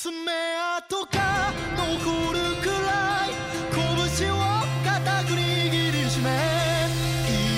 [0.00, 3.29] 爪痕が残るくらい
[4.17, 4.37] 拳を
[4.83, 6.29] 固く握りしめ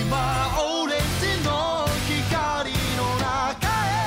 [0.01, 0.11] 今
[0.59, 4.03] オレンジの光の中へ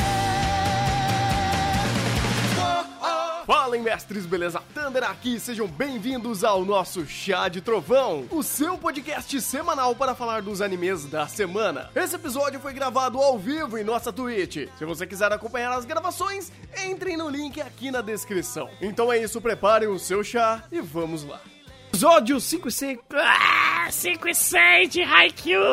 [3.47, 4.61] Fala, hein, mestres, beleza?
[4.87, 10.43] Thunder aqui, sejam bem-vindos ao nosso Chá de Trovão, o seu podcast semanal para falar
[10.43, 11.91] dos animes da semana.
[11.93, 14.69] Esse episódio foi gravado ao vivo em nossa Twitch.
[14.79, 16.53] Se você quiser acompanhar as gravações,
[16.87, 18.71] entrem no link aqui na descrição.
[18.81, 21.41] Então é isso, preparem o seu chá e vamos lá.
[21.89, 22.99] Episódio 5 e 6.
[23.13, 25.65] Ah, 5 e 6 de Haikyuu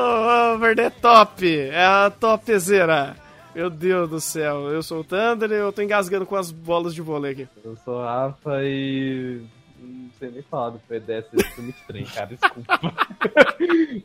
[0.55, 1.47] over the top.
[1.47, 3.22] É a topzera.
[3.55, 6.93] Meu Deus do céu, eu sou o Thunder e eu tô engasgando com as bolas
[6.93, 7.47] de vôlei aqui.
[7.63, 9.41] Eu sou o Rafa e.
[9.79, 12.27] Não sei nem falar do PDS desse filme estranho, cara.
[12.27, 12.79] Desculpa.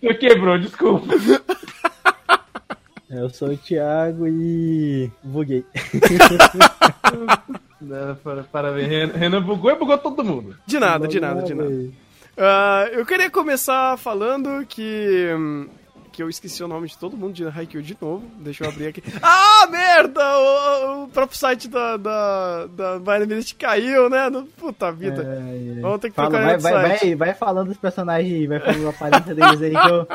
[0.02, 1.06] Você quebrou, desculpa.
[3.08, 5.10] Eu sou o Thiago e.
[5.22, 5.64] buguei.
[7.80, 10.56] Não, para- Parabéns, Renan, Renan bugou e bugou todo mundo.
[10.66, 11.88] De nada, de nada, de nada.
[12.36, 15.32] Ah, eu queria começar falando que.
[15.34, 15.68] hum,
[16.18, 18.28] Que eu esqueci o nome de todo mundo de Haikyuu de novo.
[18.40, 19.00] Deixa eu abrir aqui.
[19.22, 20.20] Ah, merda!
[20.20, 24.28] O, o próprio site da, da, da Minute caiu, né?
[24.28, 25.22] No- Puta vida.
[25.22, 25.80] É, é.
[25.80, 28.90] Vamos ter que Fala, vai, vai, vai, vai falando dos personagens aí, vai falando a
[28.90, 30.08] aparência deles aí que eu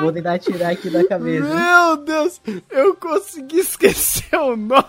[0.00, 1.54] vou tentar tirar aqui da cabeça.
[1.54, 2.40] Meu Deus!
[2.70, 4.82] Eu consegui esquecer o nome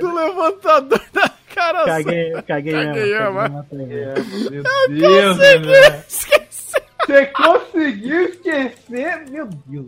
[0.00, 1.84] do levantador da cara.
[1.86, 2.92] Caguei, caguei mesmo.
[2.94, 3.66] Kageyama.
[3.70, 4.36] caguei mesmo.
[4.48, 5.72] É, Meu Deus, Renan.
[6.06, 6.45] Esqueci!
[7.06, 9.30] Você conseguiu esquecer?
[9.30, 9.86] Meu Deus.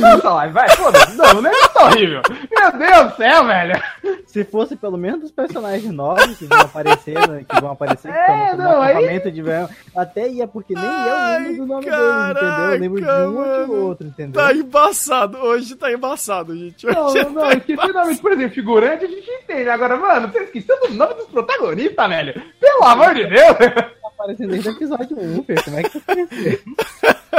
[0.00, 1.16] Nossa, live, vai, foda-se.
[1.16, 2.22] Não, o negócio tá horrível.
[2.50, 3.82] Meu Deus do céu, velho.
[4.26, 8.18] Se fosse pelo menos dos personagens novos que vão aparecer, né, que vão aparecer, que
[8.18, 11.66] É, estão no não, aí- acampamento de verão, até ia, porque nem eu lembro do
[11.66, 11.98] nome deles,
[12.30, 12.70] entendeu?
[12.70, 14.42] Eu lembro de caraca, um ou outro, entendeu?
[14.42, 15.38] Tá embaçado.
[15.38, 16.86] Hoje tá embaçado, gente.
[16.86, 19.68] Não, Hoje não, não, tá esqueci o nome, por exemplo, figurante, a gente entende.
[19.68, 22.42] Agora, mano, você esqueceu do nome dos protagonistas, velho.
[22.60, 23.56] Pelo amor de Deus.
[23.58, 26.60] Tá aparecendo desde o episódio 1, Fê, como é que tá aparecendo?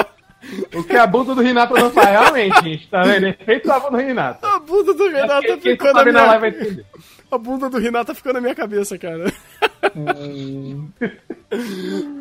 [0.75, 3.28] O que a bunda do Renato não faz, realmente, gente, tá vendo?
[3.28, 4.45] Efeito da bunda do Renato.
[4.45, 6.25] A bunda do Renato Quem- quem ficou na minha...
[6.25, 6.85] live entender.
[7.31, 9.31] A bunda do Renato ficou na minha cabeça, cara.
[9.95, 10.89] Hum,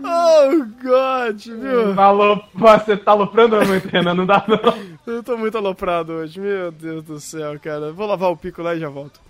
[0.07, 1.95] Oh, God, viu?
[1.95, 5.15] Falou, você tá aloprando muito, Renan, não dá não.
[5.15, 7.93] Eu tô muito aloprado hoje, meu Deus do céu, cara.
[7.93, 9.21] Vou lavar o pico lá e já volto.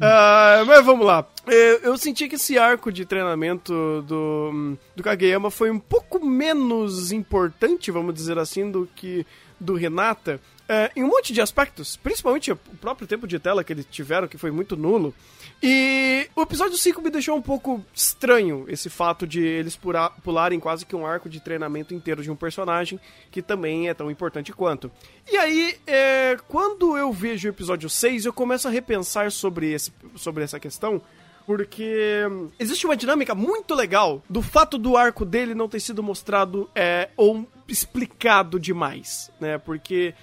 [0.00, 1.26] Ah, mas vamos lá.
[1.46, 7.12] É, Eu senti que esse arco de treinamento do, do Kageyama foi um pouco menos
[7.12, 9.26] importante, vamos dizer assim, do que
[9.60, 10.40] do Renata.
[10.68, 14.26] é, em um monte de aspectos, principalmente o próprio tempo de tela que eles tiveram,
[14.28, 15.12] que foi muito nulo.
[15.62, 20.58] E o episódio 5 me deixou um pouco estranho esse fato de eles pura- pularem
[20.60, 22.98] quase que um arco de treinamento inteiro de um personagem
[23.30, 24.90] que também é tão importante quanto.
[25.30, 29.92] E aí, é, quando eu vejo o episódio 6, eu começo a repensar sobre, esse,
[30.16, 31.02] sobre essa questão.
[31.46, 36.02] Porque hum, existe uma dinâmica muito legal do fato do arco dele não ter sido
[36.02, 39.58] mostrado é, ou explicado demais, né?
[39.58, 40.14] Porque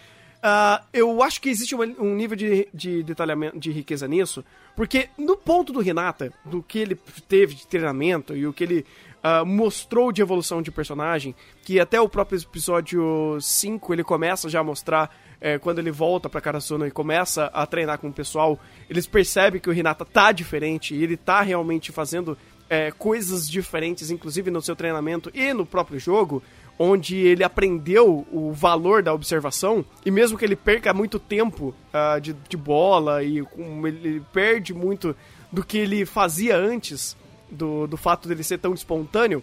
[0.41, 4.43] ah, eu acho que existe uma- um nível de, de detalhamento, de riqueza nisso,
[4.75, 6.95] porque no ponto do Renata, do que ele
[7.27, 8.85] teve de treinamento e o que ele
[9.23, 14.59] ah, mostrou de evolução de personagem, que até o próprio episódio 5 ele começa já
[14.59, 18.59] a mostrar, eh, quando ele volta pra Karasuno e começa a treinar com o pessoal,
[18.89, 22.37] eles percebem que o Renata tá diferente e ele tá realmente fazendo
[22.69, 26.41] eh, coisas diferentes, inclusive no seu treinamento e no próprio jogo,
[26.79, 32.19] onde ele aprendeu o valor da observação, e mesmo que ele perca muito tempo ah,
[32.19, 35.15] de, de bola e com- ele perde muito
[35.51, 37.17] do que ele fazia antes
[37.49, 39.41] do, do fato dele ser tão espontâneo,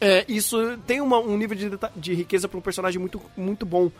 [0.00, 3.90] é, isso tem uma- um nível de, de riqueza para um personagem muito, muito bom.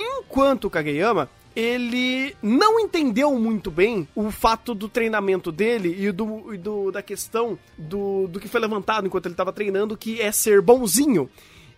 [0.00, 6.54] Enquanto o Kageyama, ele não entendeu muito bem o fato do treinamento dele e do,
[6.54, 10.32] e do- da questão do, do que foi levantado enquanto ele estava treinando, que é
[10.32, 11.28] ser bonzinho.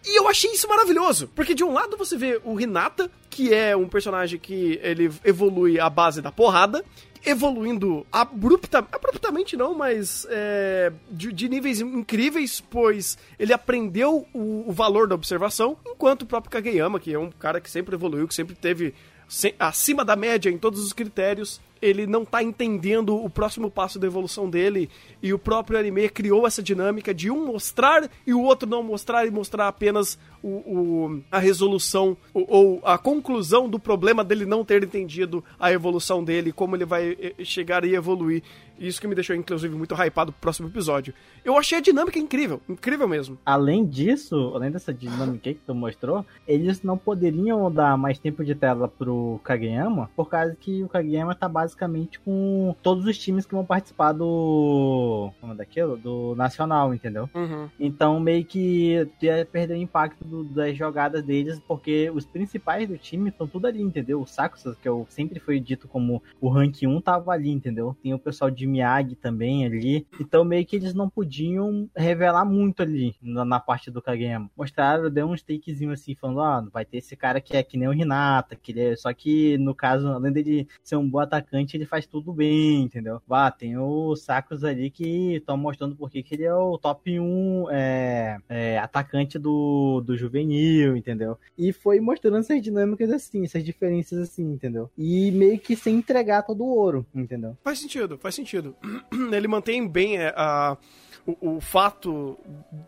[0.05, 3.77] E eu achei isso maravilhoso, porque de um lado você vê o Hinata, que é
[3.77, 6.85] um personagem que ele evolui à base da porrada,
[7.25, 14.73] evoluindo abrupta, abruptamente não, mas é, de, de níveis incríveis, pois ele aprendeu o, o
[14.73, 18.35] valor da observação, enquanto o próprio Kageyama, que é um cara que sempre evoluiu, que
[18.35, 18.95] sempre teve
[19.59, 24.07] acima da média em todos os critérios, ele não tá entendendo o próximo passo da
[24.07, 24.89] evolução dele
[25.23, 29.27] e o próprio anime criou essa dinâmica de um mostrar e o outro não mostrar
[29.27, 34.65] e mostrar apenas o, o- a resolução ou, ou a conclusão do problema dele não
[34.65, 38.43] ter entendido a evolução dele, como ele vai eh, chegar e evoluir.
[38.79, 41.15] Isso que me deixou, inclusive, muito hypado pro próximo episódio.
[41.45, 43.39] Eu achei a dinâmica incrível, incrível mesmo.
[43.47, 48.55] Além disso, além dessa dinâmica que tu mostrou, eles não poderiam dar mais tempo de
[48.57, 53.47] tela pro Kageyama, por causa que o Kageyama tá basicamente basicamente com todos os times
[53.47, 55.31] que vão participar do.
[55.41, 55.97] Como é daquilo?
[55.97, 57.29] Do Nacional, entendeu?
[57.35, 57.69] Uhum.
[57.81, 62.99] Então meio que ia perder o impacto do- das jogadas deles, porque os principais do
[62.99, 64.21] time estão tudo ali, entendeu?
[64.21, 67.97] O Sakusa, que eu sempre foi dito como o rank 1, tava ali, entendeu?
[68.03, 70.07] Tem o pessoal de Miyagi também ali.
[70.21, 74.51] Então meio que eles não podiam revelar muito ali na, na parte do Kageyama.
[74.57, 77.89] Mostraram, deu uns takezinho assim, falando, ah, vai ter esse cara que é que nem
[77.89, 78.97] o Hinata, que ele é...
[78.97, 83.21] só que no caso, além dele ser um bom atacante, ele faz tudo bem, entendeu?
[83.31, 87.67] Ah, tem o Sakusa ali que estão mostrando porque que ele é o top 1
[87.71, 91.39] é, é, atacante do, do juvenil, entendeu?
[91.57, 94.91] E foi mostrando essas dinâmicas assim, essas diferenças assim, entendeu?
[94.97, 97.57] E meio que sem entregar todo o ouro, entendeu?
[97.63, 98.77] Faz sentido, faz sentido.
[99.33, 100.77] Ele mantém bem é, a,
[101.27, 102.39] o, o fato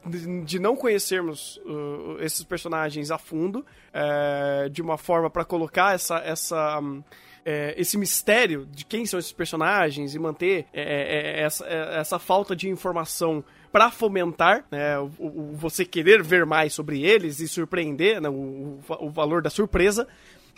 [0.07, 5.95] de, de não conhecermos uh, esses personagens a fundo, é, de uma forma para colocar
[5.95, 6.19] essa.
[6.19, 7.03] essa hum,
[7.45, 12.19] é, esse mistério de quem são esses personagens e manter é, é, essa, é, essa
[12.19, 17.49] falta de informação para fomentar né, o, o- você querer ver mais sobre eles e
[17.49, 20.07] surpreender né, o, o valor da surpresa.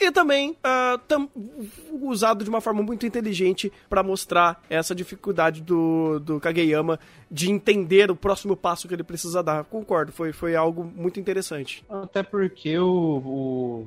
[0.00, 1.28] E também ah, tam-
[2.02, 6.98] usado de uma forma muito inteligente para mostrar essa dificuldade do, do Kageyama
[7.30, 9.64] de entender o próximo passo que ele precisa dar.
[9.64, 11.84] Concordo, foi, foi algo muito interessante.
[11.88, 12.86] Até porque o,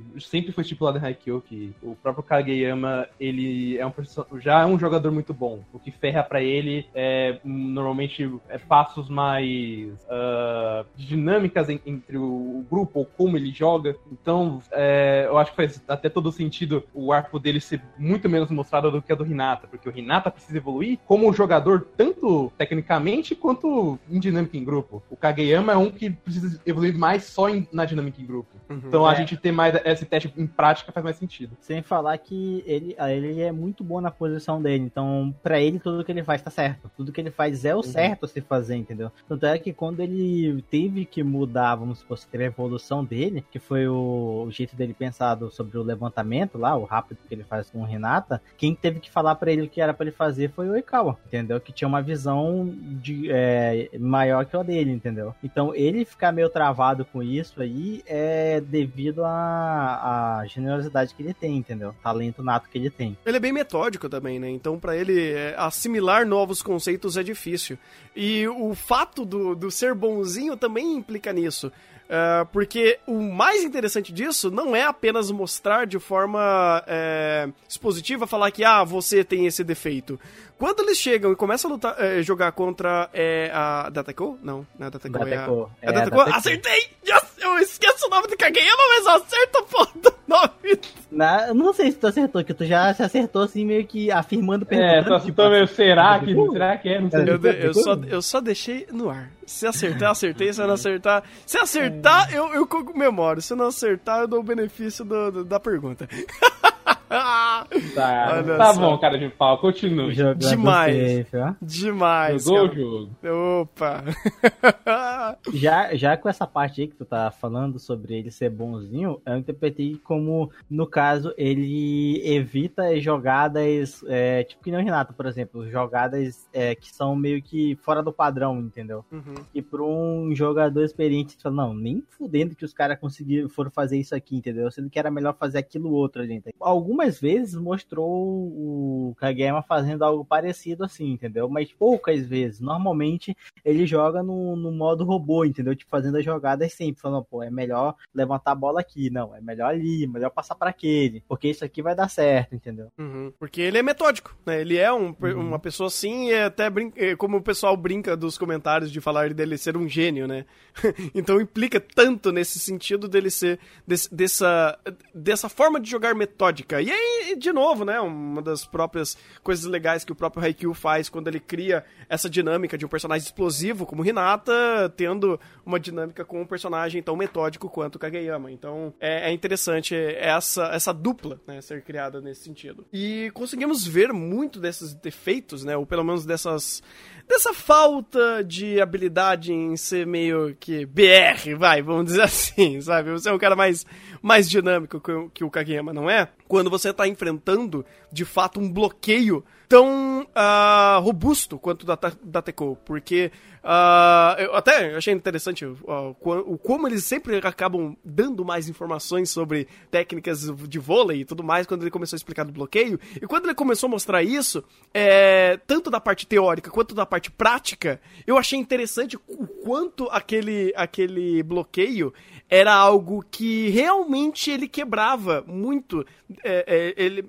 [0.10, 3.94] o- sempre foi estipulado em Haikyuu que o próprio Kageyama, ele é um
[4.40, 5.64] já é um jogador muito bom.
[5.72, 12.24] O que ferra pra ele é normalmente é passos mais ah, dinâmicas en- entre o,
[12.24, 13.96] o grupo ou como ele joga.
[14.12, 18.50] Então, é, eu acho que faz até todo sentido o arco dele ser muito menos
[18.50, 23.36] mostrado do que a do Hinata, porque o Hinata precisa evoluir como jogador tanto tecnicamente
[23.36, 25.04] quanto em dinâmica em grupo.
[25.10, 28.50] O Kageyama é um que precisa evoluir mais só em- na dinâmica em grupo.
[28.70, 29.16] Então a É.
[29.16, 31.56] gente ter mais esse teste em prática faz mais sentido.
[31.60, 34.84] Sem falar que ele, ele é muito bom na posição dele.
[34.86, 36.90] Então, pra ele, tudo que ele faz tá certo.
[36.96, 39.12] Tudo que ele faz é o certo a se fazer, entendeu?
[39.28, 43.60] Tanto é que quando ele teve que mudar, vamos supor, teve a evolução dele, que
[43.60, 47.70] foi o, o jeito dele pensado sobre o levantamento lá, o rápido que ele faz
[47.70, 50.52] com o Renata, quem teve que falar pra ele o que era pra ele fazer
[50.52, 51.60] foi o Oikawa, entendeu?
[51.60, 55.34] Que tinha uma visão de, é, maior que a dele, entendeu?
[55.44, 61.58] Então, ele ficar meio travado com isso aí é devido à, generosidade que ele tem,
[61.58, 61.94] entendeu?
[62.04, 63.18] Talento nato que ele tem.
[63.26, 64.50] Ele é bem metódico também, né?
[64.50, 67.78] Então, pra ele é, assimilar novos conceitos é difícil.
[68.16, 71.72] E o fato do, do ser bonzinho também implica nisso.
[72.12, 78.50] É, porque o mais interessante disso não é apenas mostrar de forma é, expositiva, falar
[78.50, 80.20] que, ah, você tem esse defeito.
[80.60, 84.38] Quando eles chegam e começam a lutar, é, jogar contra é, a Datako?
[84.44, 85.26] Não, não é a Datako, é a...
[85.26, 86.18] É a É, Dateko?
[86.18, 86.38] Dateko.
[86.38, 86.90] Acertei!
[87.08, 87.24] Yes!
[87.40, 90.80] Eu esqueço o nome do Kageyama, mas eu acerto a porra do nome.
[91.10, 94.12] Na, eu não sei se tu acertou, que tu já se acertou assim, meio que
[94.12, 95.08] afirmando, É, perguntando.
[95.08, 97.00] só tipo, então, meio, será que, Uh, será que é?
[97.02, 97.22] Não sei.
[97.30, 99.32] Eu, de- eu só, eu só deixei no ar.
[99.46, 100.52] Se acertar, acertei.
[100.52, 101.24] Se não acertar.
[101.46, 103.42] Se acertar, eu, eu comemoro.
[103.42, 106.06] Se não acertar, eu dou o benefício do- do- da pergunta.
[107.10, 108.80] Tá, Olha tá só.
[108.80, 110.14] bom, cara de pau, continue.
[110.14, 111.18] jogando Demais.
[111.26, 111.54] safe, ó.
[111.62, 112.44] Demais.
[112.44, 112.80] Jogou o cara.
[112.80, 113.62] jogo.
[113.62, 114.04] Opa.
[115.54, 119.38] Já, já com essa parte aí que tu tá falando sobre ele ser bonzinho, eu
[119.38, 125.70] interpretei como, no caso, ele evita jogadas, é, tipo que nem o Renato, por exemplo,
[125.70, 129.06] jogadas é, que são meio que fora do padrão, entendeu?
[129.12, 129.36] Uhum.
[129.54, 133.72] E pra um jogador experiente, tu fala, não, nem fudendo que os caras conseguiram, foram
[133.72, 134.70] fazer isso aqui, entendeu?
[134.72, 136.54] Sendo que era melhor fazer aquilo outro, gente.
[137.00, 141.48] Algumas vezes mostrou o Kageyama fazendo algo parecido assim, entendeu?
[141.48, 142.60] Mas poucas vezes.
[142.60, 145.74] Normalmente ele joga no, no modo robô, entendeu?
[145.76, 149.40] Tipo, fazendo as jogadas sempre, falando, pô, é melhor levantar a bola aqui, não, é
[149.40, 152.88] melhor ali, melhor passar pra aquele, porque isso aqui vai dar certo, entendeu?
[152.98, 153.32] Uhum.
[153.40, 154.60] Porque ele é metódico, né?
[154.60, 155.40] Ele é um, Uhum.
[155.40, 159.34] uma pessoa assim, e até brin- é, como o pessoal brinca dos comentários de falar
[159.34, 160.46] dele ser um gênio, né?
[161.16, 164.78] então implica tanto nesse sentido dele ser desse- dessa,
[165.14, 166.82] dessa forma de jogar metódica.
[166.82, 168.00] E aí, de novo, né?
[168.00, 172.78] Uma das próprias coisas legais que o próprio Haikyuu faz quando ele cria essa dinâmica
[172.78, 178.00] de um personagem explosivo como Hinata, tendo uma dinâmica com um personagem tão metódico quanto
[178.00, 178.52] Kageyama.
[178.52, 182.86] Então é, é interessante essa, essa dupla né, ser criada nesse sentido.
[182.92, 185.76] E conseguimos ver muito desses defeitos, né?
[185.78, 186.82] Ou pelo menos dessas.
[187.28, 193.12] Dessa falta de habilidade em ser meio que BR, vai, vamos dizer assim, sabe?
[193.12, 193.86] Você é um cara mais
[194.22, 198.72] mais dinâmico que, o- o Kageyama não é, quando você tá enfrentando, de fato, um
[198.72, 203.32] bloqueio tão ah, robusto quanto o da, da Teco, porque
[203.64, 209.30] ah, eu até achei interessante ah, qua- o como eles sempre acabam dando mais informações
[209.30, 213.28] sobre técnicas de vôlei e tudo mais quando ele começou a explicar do bloqueio, e
[213.28, 218.02] quando ele começou a mostrar isso, é, tanto da parte teórica quanto da parte prática,
[218.26, 222.12] eu achei interessante o quanto aquele, aquele bloqueio
[222.50, 226.06] era algo que realmente ele quebrava muito.
[226.44, 227.24] é, é, ele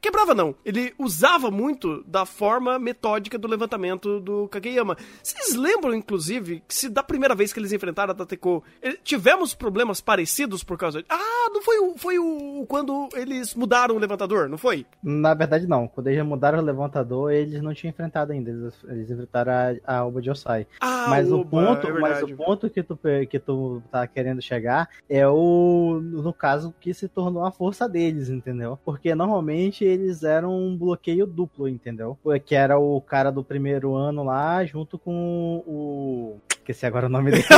[0.00, 4.96] quebrava não, ele usava muito da forma metódica do levantamento do Kageyama.
[5.22, 8.62] Vocês lembram, inclusive, que se da primeira vez que eles enfrentaram a Tateko,
[9.02, 11.06] tivemos problemas parecidos por causa de...
[11.08, 14.84] Ah, não foi o, foi o quando eles mudaram o levantador, não foi?
[15.02, 15.88] Na verdade, não.
[15.88, 18.50] Quando eles mudaram o levantador, eles não tinham enfrentado ainda.
[18.50, 20.66] Eles, eles enfrentaram a, a Oba de Osai.
[20.80, 22.98] Ah, mas, o oba, ponto, é mas o ponto que tu,
[23.30, 24.65] que tu tá querendo chegar
[25.08, 28.78] é o, no caso, que se tornou a força deles, entendeu?
[28.84, 32.18] Porque normalmente eles eram um bloqueio duplo, entendeu?
[32.44, 36.36] Que era o cara do primeiro ano lá, junto com o.
[36.50, 37.44] Esqueci agora o nome dele.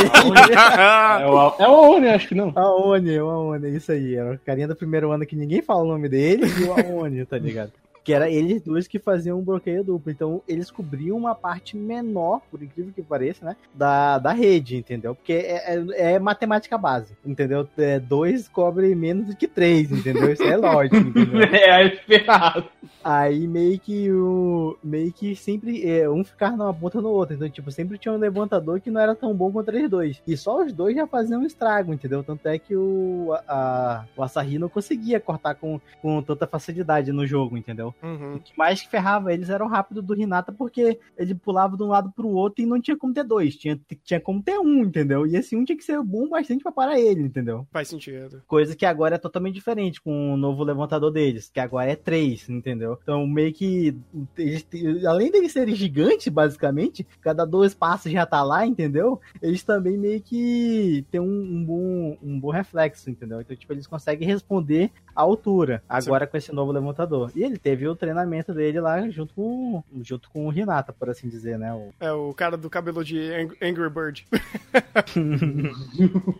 [1.19, 2.51] É o, é o Oni, acho que não.
[2.55, 4.15] Aone, o Aone, isso aí.
[4.15, 7.25] Era o carinha do primeiro ano que ninguém fala o nome dele e o Aone,
[7.25, 7.71] tá ligado?
[8.09, 10.11] Que era eles dois que faziam um bloqueio duplo.
[10.11, 13.55] Então eles cobriam uma parte menor, por incrível que pareça, né?
[13.71, 15.13] Da, da rede, entendeu?
[15.13, 17.67] Porque é, é- é matemática base, entendeu?
[17.77, 20.33] É, dois cobre menos do que três, entendeu?
[20.33, 21.39] Isso é lógico, entendeu?
[21.53, 22.65] É, é ferrado.
[23.03, 24.75] Aí meio que o.
[24.83, 25.87] Meio que sempre.
[25.87, 27.35] é, um ficava numa ponta no outro.
[27.35, 30.19] Então, tipo, sempre tinha um levantador que não era tão bom contra eles dois.
[30.25, 32.23] E só os dois já faziam um estrago, entendeu?
[32.23, 33.35] Tanto é que o.
[33.47, 37.93] A, o Asahi não conseguia cortar com, com tanta facilidade no jogo, entendeu?
[38.01, 38.35] Uhum.
[38.35, 41.83] O que mais que ferrava eles era o rápido do Hinata, porque ele pulava de
[41.83, 43.55] um lado pro outro e não tinha como ter dois.
[43.55, 45.25] Tinha, tinha como ter um, entendeu?
[45.25, 47.67] E esse um tinha que ser bom bastante pra parar ele, entendeu?
[47.71, 48.41] Faz sentido.
[48.47, 52.49] Coisa que agora é totalmente diferente com o novo levantador deles, que agora é 3,
[52.49, 52.97] entendeu?
[53.01, 53.95] Então, meio que.
[54.37, 54.65] Eles,
[55.05, 59.19] além deles serem gigantes, basicamente, cada dois passos já tá lá, entendeu?
[59.41, 63.41] Eles também meio que tem um, um bom, um bom reflexo, entendeu?
[63.41, 67.31] Então, tipo, eles conseguem responder à altura, agora com esse novo levantador.
[67.35, 71.27] E ele teve o treinamento dele lá junto com, junto com o Hinata, por assim
[71.29, 71.73] dizer, né?
[71.73, 74.25] O, É o cara do cabelo de Ang- Angry Bird.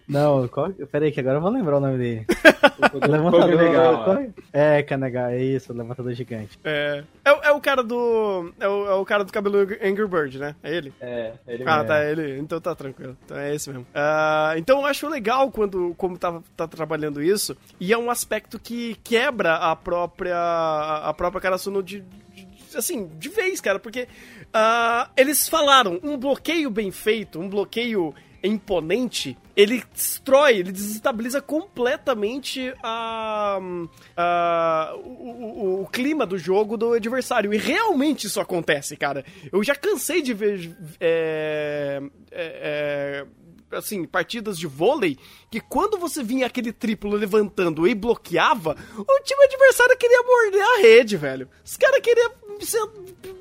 [0.08, 0.72] Não, qual...
[0.92, 2.26] peraí, que agora eu vou lembrar o nome dele.
[2.92, 3.56] Foi levantador.
[3.56, 6.58] legal, qual- É, Kanegal, é isso, o levantador gigante.
[6.64, 8.52] É, é, o- é o cara do.
[8.60, 10.56] É o, é o cara do cabelo Angry Bird, né?
[10.64, 10.94] É ele?
[11.00, 11.88] É, ele Ah, mesmo.
[11.88, 12.40] tá, é ele.
[12.40, 13.18] Então tá tranquilo.
[13.26, 13.86] Então é esse mesmo.
[13.94, 17.56] Ah, então eu acho legal quando como tá, tá trabalhando isso.
[17.80, 20.36] E é um aspecto que quebra a própria.
[20.38, 24.08] a própria Karasuno de, de- de- assim, de vez, cara, porque
[24.54, 32.74] ah, eles falaram um bloqueio bem feito, um bloqueio imponente, ele destrói, ele desestabiliza completamente
[32.82, 33.60] a,
[34.16, 37.54] a- o, o- o clima do jogo do adversário.
[37.54, 39.26] E realmente isso acontece, cara.
[39.52, 40.72] Eu já cansei de ver
[41.02, 43.26] é, é, é,
[43.72, 45.18] assim, partidas de vôlei
[45.52, 50.82] que quando você vinha aquele triplo levantando e bloqueava, o time adversário queria morder a
[50.82, 51.48] rede, velho.
[51.64, 52.32] Os caras queriam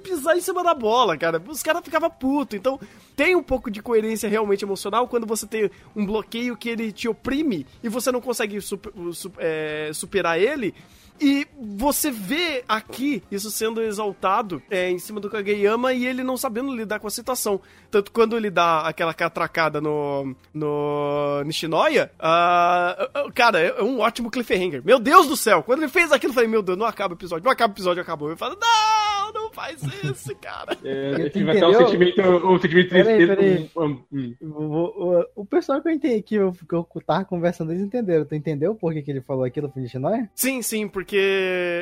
[0.03, 1.43] pisar em cima da bola, cara.
[1.49, 2.57] Os caras ficavam putos.
[2.59, 2.79] Então,
[3.17, 7.09] tem um pouco de coerência realmente emocional quando você tem um bloqueio que ele te
[7.09, 10.75] oprime e você não consegue sup- su- é, superar ele.
[11.21, 16.37] E você vê aqui isso sendo exaltado é, em cima do Kageyama e ele não
[16.37, 17.61] sabendo lidar com a situação.
[17.91, 24.83] Tanto quando ele dá aquela catracada no, no Nishinoya, ah, cara, é um ótimo cliffhanger.
[24.85, 25.63] Meu Deus do céu!
[25.63, 27.75] Quando ele fez aquilo, eu falei, meu Deus, não acaba o episódio, não acaba o
[27.75, 28.31] episódio, acabou.
[28.31, 30.77] Eu falo, não, não faz isso, cara.
[30.85, 33.37] É, tive até um sentimento, um sentimento de Peraí, tristeza.
[33.37, 33.71] peraí.
[33.77, 37.73] um- um- O, o- o pessoal que eu entendi que eu, que eu tava conversando,
[37.73, 38.25] eles entenderam.
[38.25, 40.29] Tu entendeu por que, que ele falou aquilo pro Nishinoya?
[40.35, 41.17] Sim, sim, porque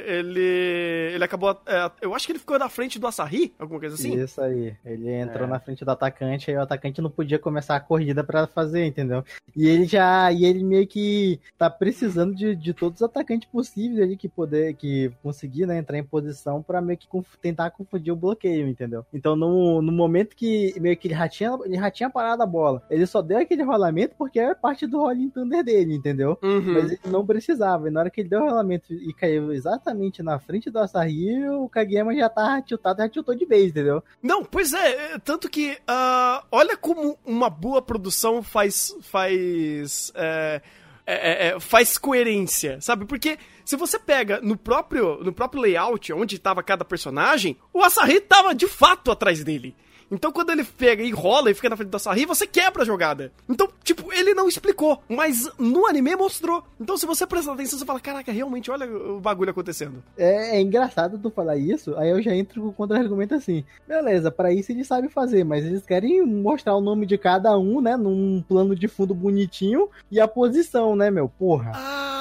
[0.06, 1.12] ele.
[1.14, 1.50] Ele acabou.
[1.66, 4.14] é, eu acho que ele ficou na frente do Asahi, alguma coisa assim.
[4.20, 4.74] Isso aí.
[4.84, 5.50] Ele entrou É.
[5.50, 9.24] na frente do atacante, aí o atacante não podia começar a corrida pra fazer, entendeu?
[9.56, 10.30] E ele já.
[10.32, 14.74] E ele meio que tá precisando de, de todos os atacantes possíveis ali que poder.
[14.74, 19.04] que conseguir, né, entrar em posição pra meio que conf- tentar confundir o bloqueio, entendeu?
[19.12, 22.46] Então no, no momento que meio que ele já, tinha, ele já tinha parado a
[22.46, 26.38] bola, ele só deu aquele rolamento porque era parte do Rolling Thunder dele, entendeu?
[26.42, 26.74] Uhum.
[26.74, 27.88] Mas ele não precisava.
[27.88, 31.48] E na hora que ele deu o rolamento e caiu exatamente na frente do Asahi,
[31.48, 34.02] o Kageyama já tá tiltado, já tiltou de vez, entendeu?
[34.22, 40.60] Não, pois é, é, tanto que ah, olha como uma boa produção faz faz é,
[41.06, 43.04] é, é, faz coerência, sabe?
[43.04, 48.20] Porque se você pega no próprio no próprio layout onde estava cada personagem, o Asahi
[48.20, 49.76] tava de fato atrás dele.
[50.10, 52.86] Então quando ele pega e rola e fica na frente da Sarri, você quebra a
[52.86, 53.32] jogada.
[53.48, 56.62] Então, tipo, ele não explicou, mas no anime mostrou.
[56.80, 60.02] Então se você prestar atenção, você fala, caraca, realmente, olha o bagulho acontecendo.
[60.16, 63.64] É, é engraçado tu falar isso, aí eu já entro com o contra-argumento assim.
[63.86, 67.80] Beleza, pra isso eles sabem fazer, mas eles querem mostrar o nome de cada um,
[67.80, 71.28] né, num plano de fundo bonitinho e a posição, né, meu?
[71.28, 71.72] Porra.
[71.74, 72.15] Ah,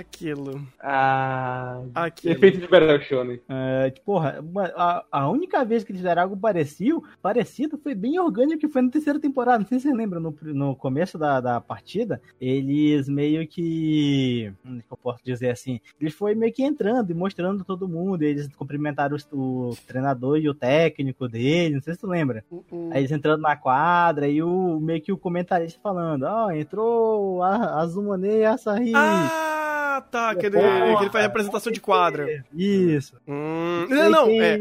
[0.00, 0.60] aquilo.
[0.80, 1.80] Ah.
[1.94, 2.34] Aquilo.
[2.34, 3.40] Efeito de Battle Shonen.
[3.48, 4.42] É, porra,
[4.76, 8.82] a, a única vez que eles fizeram algo parecido, parecido foi bem orgânico, que foi
[8.82, 9.58] na terceira temporada.
[9.60, 14.52] Não sei se você lembra, no, no começo da, da partida, eles meio que.
[14.62, 15.80] Como é que eu posso dizer assim?
[16.00, 18.22] Eles foi meio que entrando e mostrando todo mundo.
[18.22, 21.74] Eles cumprimentaram os- o, treinador e o técnico dele.
[21.74, 22.44] Não sei se tu lembra.
[22.50, 22.90] Uh-uh.
[22.92, 27.80] Aí eles entrando na quadra e o meio que o comentarista falando: Ó, entrou a
[27.80, 28.92] Azumane e a Sahi.
[28.94, 30.34] Ah, tá.
[30.34, 32.44] Que ele, que ele faz representação de quadra.
[32.54, 33.14] Isso.
[33.26, 34.58] Hum, não, não, é.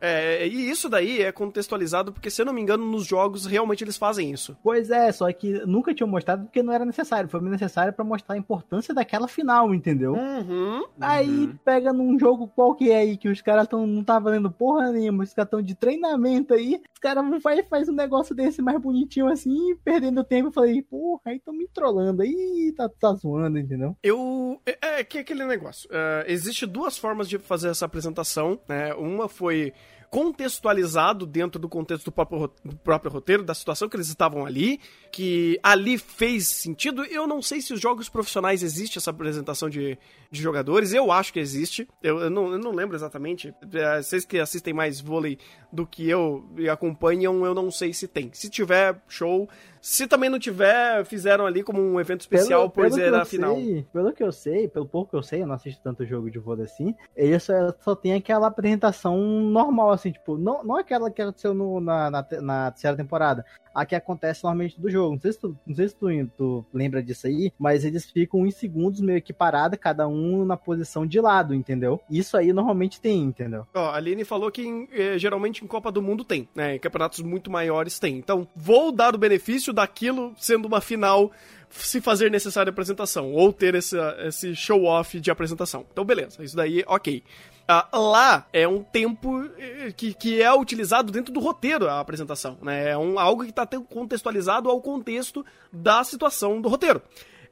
[0.00, 0.46] É.
[0.46, 3.96] E isso daí é contextualizado porque, se eu não me engano, nos jogos realmente eles
[3.96, 4.56] fazem isso.
[4.62, 7.28] Pois é, só que nunca tinham mostrado porque não era necessário.
[7.28, 10.12] Foi necessário pra mostrar a importância daquela final, entendeu?
[10.12, 10.84] Uhum.
[11.00, 15.24] Aí pega num jogo qualquer aí que os caras tão, não tá valendo porra nenhuma,
[15.24, 18.80] os caras tão de treinamento aí, os caras vão faz, faz um negócio desse mais
[18.80, 20.48] bonitinho assim, perdendo tempo.
[20.48, 23.96] Eu falei, porra, aí tão me trollando aí, tá, tá zoando, entendeu?
[24.02, 24.60] Eu.
[24.66, 25.88] É, é que é aquele negócio.
[25.92, 28.60] É, existe duas formas de fazer essa apresentação.
[28.68, 28.94] Né?
[28.94, 29.72] Uma foi
[30.10, 34.80] contextualizado dentro do contexto do próprio, do próprio roteiro, da situação que eles estavam ali,
[35.12, 37.04] que ali fez sentido.
[37.04, 39.96] Eu não sei se os jogos profissionais existe essa apresentação de,
[40.28, 40.92] de jogadores.
[40.92, 41.88] Eu acho que existe.
[42.02, 43.54] Eu, eu não, eu não lembro exatamente.
[43.72, 45.38] É, Vocês que assistem mais vôlei
[45.72, 48.30] do que eu e acompanham, eu não sei se tem.
[48.32, 49.48] Se tiver, show.
[49.82, 53.24] Se também não tiver, fizeram ali como um evento especial por que ser eu a
[53.24, 53.54] final.
[53.54, 56.30] sei- pelo que eu sei, pelo pouco que eu sei, eu não assisto tanto jogo
[56.30, 61.10] de vôlei assim, ele só, só tem aquela apresentação normal, assim, tipo, não, não aquela
[61.10, 63.42] que aconteceu no- na, na, na terceira temporada,
[63.74, 65.14] a que acontece normalmente do jogo.
[65.14, 68.46] Não sei se tu, não sei se tu, tu lembra disso aí, mas eles ficam
[68.46, 71.98] em segundos meio que parada, cada um na posição de lado, entendeu?
[72.10, 73.66] Isso aí normalmente tem, entendeu?
[73.74, 76.76] Ó, a Aline falou que eh, geralmente em Copa do Mundo tem, né?
[76.76, 78.16] Em campeonatos muito maiores tem.
[78.16, 81.30] Então, vou dar o benefício daquilo sendo uma final
[81.70, 85.86] se fazer necessária apresentação, ou ter esse, esse show-off de apresentação.
[85.92, 87.22] Então, beleza, isso daí, ok.
[87.68, 92.58] Ah, lá é um tempo eh, que, que é utilizado dentro do roteiro a apresentação,
[92.60, 92.90] né?
[92.90, 97.00] É um, algo que está contextualizado ao contexto da situação do roteiro.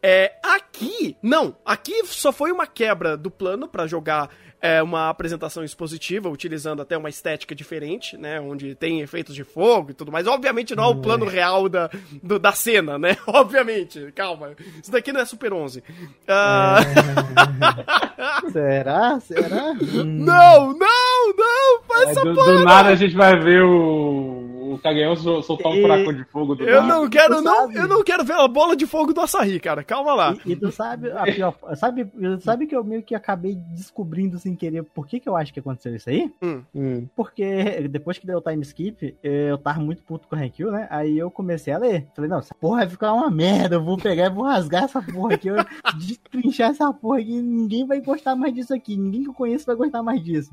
[0.03, 1.57] É, aqui, não.
[1.65, 4.29] Aqui só foi uma quebra do plano pra jogar
[4.61, 8.41] é, uma apresentação expositiva, utilizando até uma estética diferente, né?
[8.41, 10.27] Onde tem efeitos de fogo e tudo mais.
[10.27, 11.89] Obviamente não é o plano real da,
[12.23, 13.17] do- da cena, né?
[13.27, 14.11] Obviamente.
[14.15, 14.51] Calma.
[14.83, 15.83] Isso daqui não é Super 11.
[16.27, 16.79] Ah,
[18.53, 19.21] Será?
[19.21, 19.73] Será?
[19.81, 20.05] Hum.
[20.25, 21.83] Não, não, não!
[21.87, 22.53] Faz essa do, porra!
[22.53, 23.69] do nada a gente vai ver o,
[24.83, 26.95] o soltar um furacão de fogo do Eu nada.
[26.95, 27.77] não quero, não, sabe.
[27.77, 29.83] eu não quero ver a bola de fogo do açaí, cara.
[29.83, 30.37] Calma lá.
[30.45, 32.11] E, e tu sabe, a pior, sabe,
[32.41, 35.61] sabe que eu meio que acabei descobrindo sem querer por que, que eu acho que
[35.61, 36.31] aconteceu isso aí?
[36.75, 37.07] Hum.
[37.15, 40.87] Porque depois que deu o time skip, eu tava muito puto com o Haikyuu, né?
[40.91, 42.07] Aí eu comecei a ler.
[42.15, 43.77] Falei, não, essa porra vai ficar uma merda.
[43.77, 45.49] Eu vou pegar e vou rasgar essa porra aqui.
[45.49, 45.57] Eu
[45.99, 47.41] destrinchar essa porra aqui.
[47.41, 48.97] Ninguém vai gostar mais disso aqui.
[48.97, 50.51] Ninguém que eu conheço vai gostar mais disso.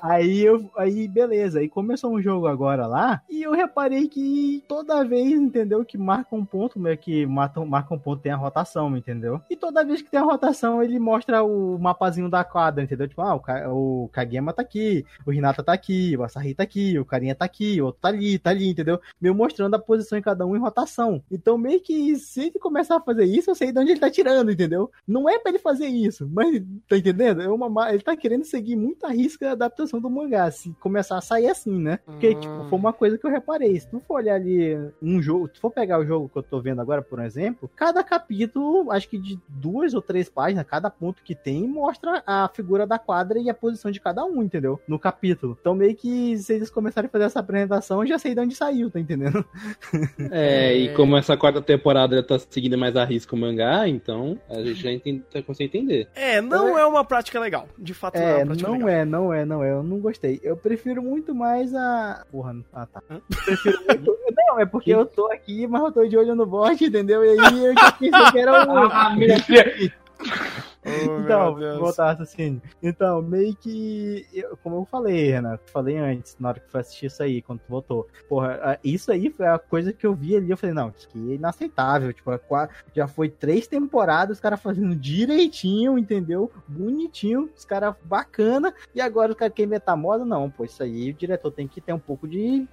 [0.00, 0.70] Aí eu.
[0.76, 1.60] Aí, beleza.
[1.60, 3.22] Aí começou um jogo agora lá.
[3.28, 5.84] E eu reparei que toda vez, entendeu?
[5.84, 9.40] Que marca um ponto, meio que marca, marca um ponto, tem a rotação, entendeu?
[9.50, 13.08] E toda vez que tem a rotação, ele mostra o mapazinho da quadra, entendeu?
[13.08, 16.62] Tipo, ah, o, Ka- o Kagema tá aqui, o Hinata tá aqui, o Asahi tá
[16.62, 19.00] aqui, o Carinha tá aqui, o outro tá ali, tá ali, entendeu?
[19.20, 21.22] Meio mostrando a posição em cada um em rotação.
[21.30, 24.10] Então, meio que se ele começar a fazer isso, eu sei de onde ele tá
[24.10, 24.90] tirando, entendeu?
[25.06, 27.42] Não é pra ele fazer isso, mas tá entendendo?
[27.42, 30.74] É uma, ma- ele tá querendo seguir muito a risca a adaptação do mangá, se
[30.80, 31.98] começar a sair assim, né?
[32.06, 32.34] Porque, Hum.
[32.34, 33.47] tipo, foi uma coisa que eu reparei.
[33.78, 36.42] Se tu for olhar ali um jogo, se tu for pegar o jogo que eu
[36.42, 40.90] tô vendo agora, por exemplo, cada capítulo, acho que de duas ou três páginas, cada
[40.90, 44.78] ponto que tem, mostra a figura da quadra e a posição de cada um, entendeu?
[44.86, 45.56] No capítulo.
[45.60, 48.54] Então, meio que se eles começarem a fazer essa apresentação, eu já sei de onde
[48.54, 49.44] saiu, tá entendendo?
[50.30, 54.56] É, e como essa quarta temporada tá seguindo mais a risco o mangá, então a
[54.62, 56.08] gente já entende, tá conseguindo entender.
[56.14, 57.68] É, não é uma prática legal.
[57.78, 58.88] De fato, não é É, uma prática não legal.
[58.90, 59.72] é, não é, não é.
[59.72, 60.38] Eu não gostei.
[60.42, 62.24] Eu prefiro muito mais a.
[62.30, 63.02] Porra, não- ah tá.
[63.10, 63.20] Hã?
[63.44, 64.16] Prefiro muito.
[64.36, 67.24] Não, é porque eu tô aqui, mas eu tô de olho no bot, entendeu?
[67.24, 68.88] E aí eu já pensei que era o.
[70.84, 72.62] Então, voltar raciocínio.
[72.82, 74.26] Então, meio que.
[74.32, 77.58] eu- como eu falei, Renato, falei antes, na hora que foi assistir isso aí, quando
[77.60, 78.06] tu voltou.
[78.28, 80.50] Porra, a- isso aí foi a coisa que eu vi ali.
[80.50, 82.12] Eu falei, não, isso aqui é inaceitável.
[82.12, 82.38] Tipo, é
[82.94, 86.50] já foi três temporadas, os caras fazendo direitinho, entendeu?
[86.66, 88.72] Bonitinho, os caras bacana.
[88.94, 90.24] E agora os caras querem meter moda?
[90.24, 92.66] Não, pô, isso aí o diretor tem que ter um pouco de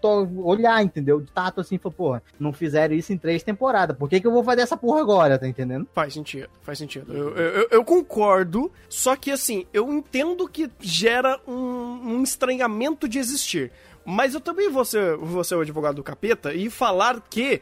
[0.44, 1.20] olhar, entendeu?
[1.22, 3.96] De tato assim, falou, porra, não fizeram isso em três temporadas.
[3.98, 5.88] Por que, que eu vou fazer essa porra agora, tá entendendo?
[5.94, 7.14] Faz sentido, faz sentido.
[7.14, 13.08] Eu, eu, eu- eu concordo, só que assim, eu entendo que gera um, um estranhamento
[13.08, 13.72] de existir.
[14.04, 17.62] Mas eu também vou ser, vou ser o advogado do capeta e falar que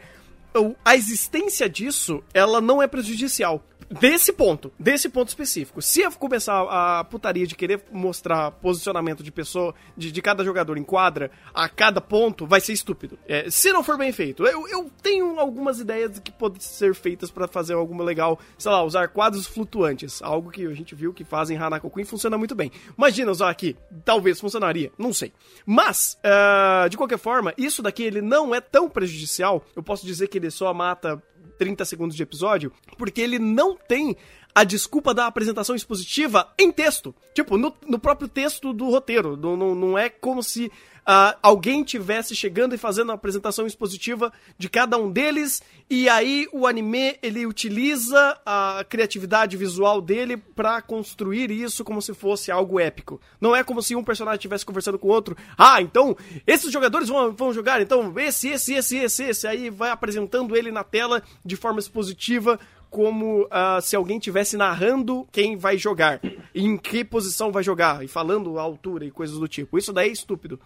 [0.83, 3.63] a existência disso, ela não é prejudicial.
[3.99, 5.81] Desse ponto, desse ponto específico.
[5.81, 10.77] Se eu começar a putaria de querer mostrar posicionamento de pessoa, de, de cada jogador
[10.77, 13.17] em quadra, a cada ponto, vai ser estúpido.
[13.27, 14.45] É, se não for bem feito.
[14.45, 18.83] Eu, eu tenho algumas ideias que podem ser feitas pra fazer alguma legal, sei lá,
[18.83, 20.21] usar quadros flutuantes.
[20.21, 22.71] Algo que a gente viu que fazem Hanako Queen funciona muito bem.
[22.97, 23.75] Imagina usar aqui.
[24.03, 25.31] Talvez funcionaria, não sei.
[25.65, 29.63] Mas, ah, de qualquer forma, isso daqui ele não é tão prejudicial.
[29.75, 31.21] Eu posso dizer que ele só mata
[31.57, 34.15] 30 segundos de episódio, porque ele não tem
[34.55, 37.13] a desculpa da apresentação expositiva em texto.
[37.33, 39.35] Tipo, no, no próprio texto do roteiro.
[39.35, 40.71] Não, não, não é como se
[41.05, 46.47] ah, alguém tivesse chegando e fazendo a apresentação expositiva de cada um deles, e aí
[46.51, 52.79] o anime ele utiliza a criatividade visual dele pra construir isso como se fosse algo
[52.79, 53.19] épico.
[53.39, 55.35] Não é como se um personagem estivesse conversando com o outro.
[55.57, 56.15] Ah, então
[56.47, 59.47] esses jogadores vão, vão jogar, então esse, esse, esse, esse, esse.
[59.47, 62.59] Aí vai apresentando ele na tela de forma expositiva
[62.93, 66.21] como ah, se alguém estivesse narrando quem vai jogar,
[66.53, 69.79] em que posição vai jogar, e falando a altura e coisas do tipo.
[69.79, 70.59] Isso daí é estúpido.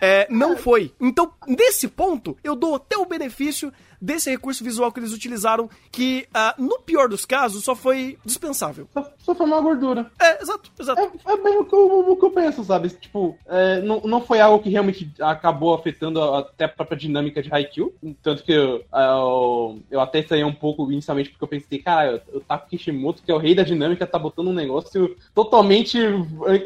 [0.00, 0.92] É, não foi.
[1.00, 6.26] Então, nesse ponto, eu dou até o benefício desse recurso visual que eles utilizaram, que,
[6.32, 8.88] ah, no pior dos casos, só foi dispensável.
[8.92, 10.10] Só, só foi uma gordura.
[10.20, 11.00] É, exato, exato.
[11.00, 12.88] É, é bem o que, eu, o que eu penso, sabe?
[12.90, 17.52] Tipo, é, não, não foi algo que realmente acabou afetando até a própria dinâmica de
[17.52, 17.94] Haikyuu.
[18.22, 22.40] Tanto que eu, eu, eu até saí um pouco inicialmente porque eu pensei, cara, o
[22.40, 25.98] Taku Kishimoto, que é o rei da dinâmica, tá botando um negócio totalmente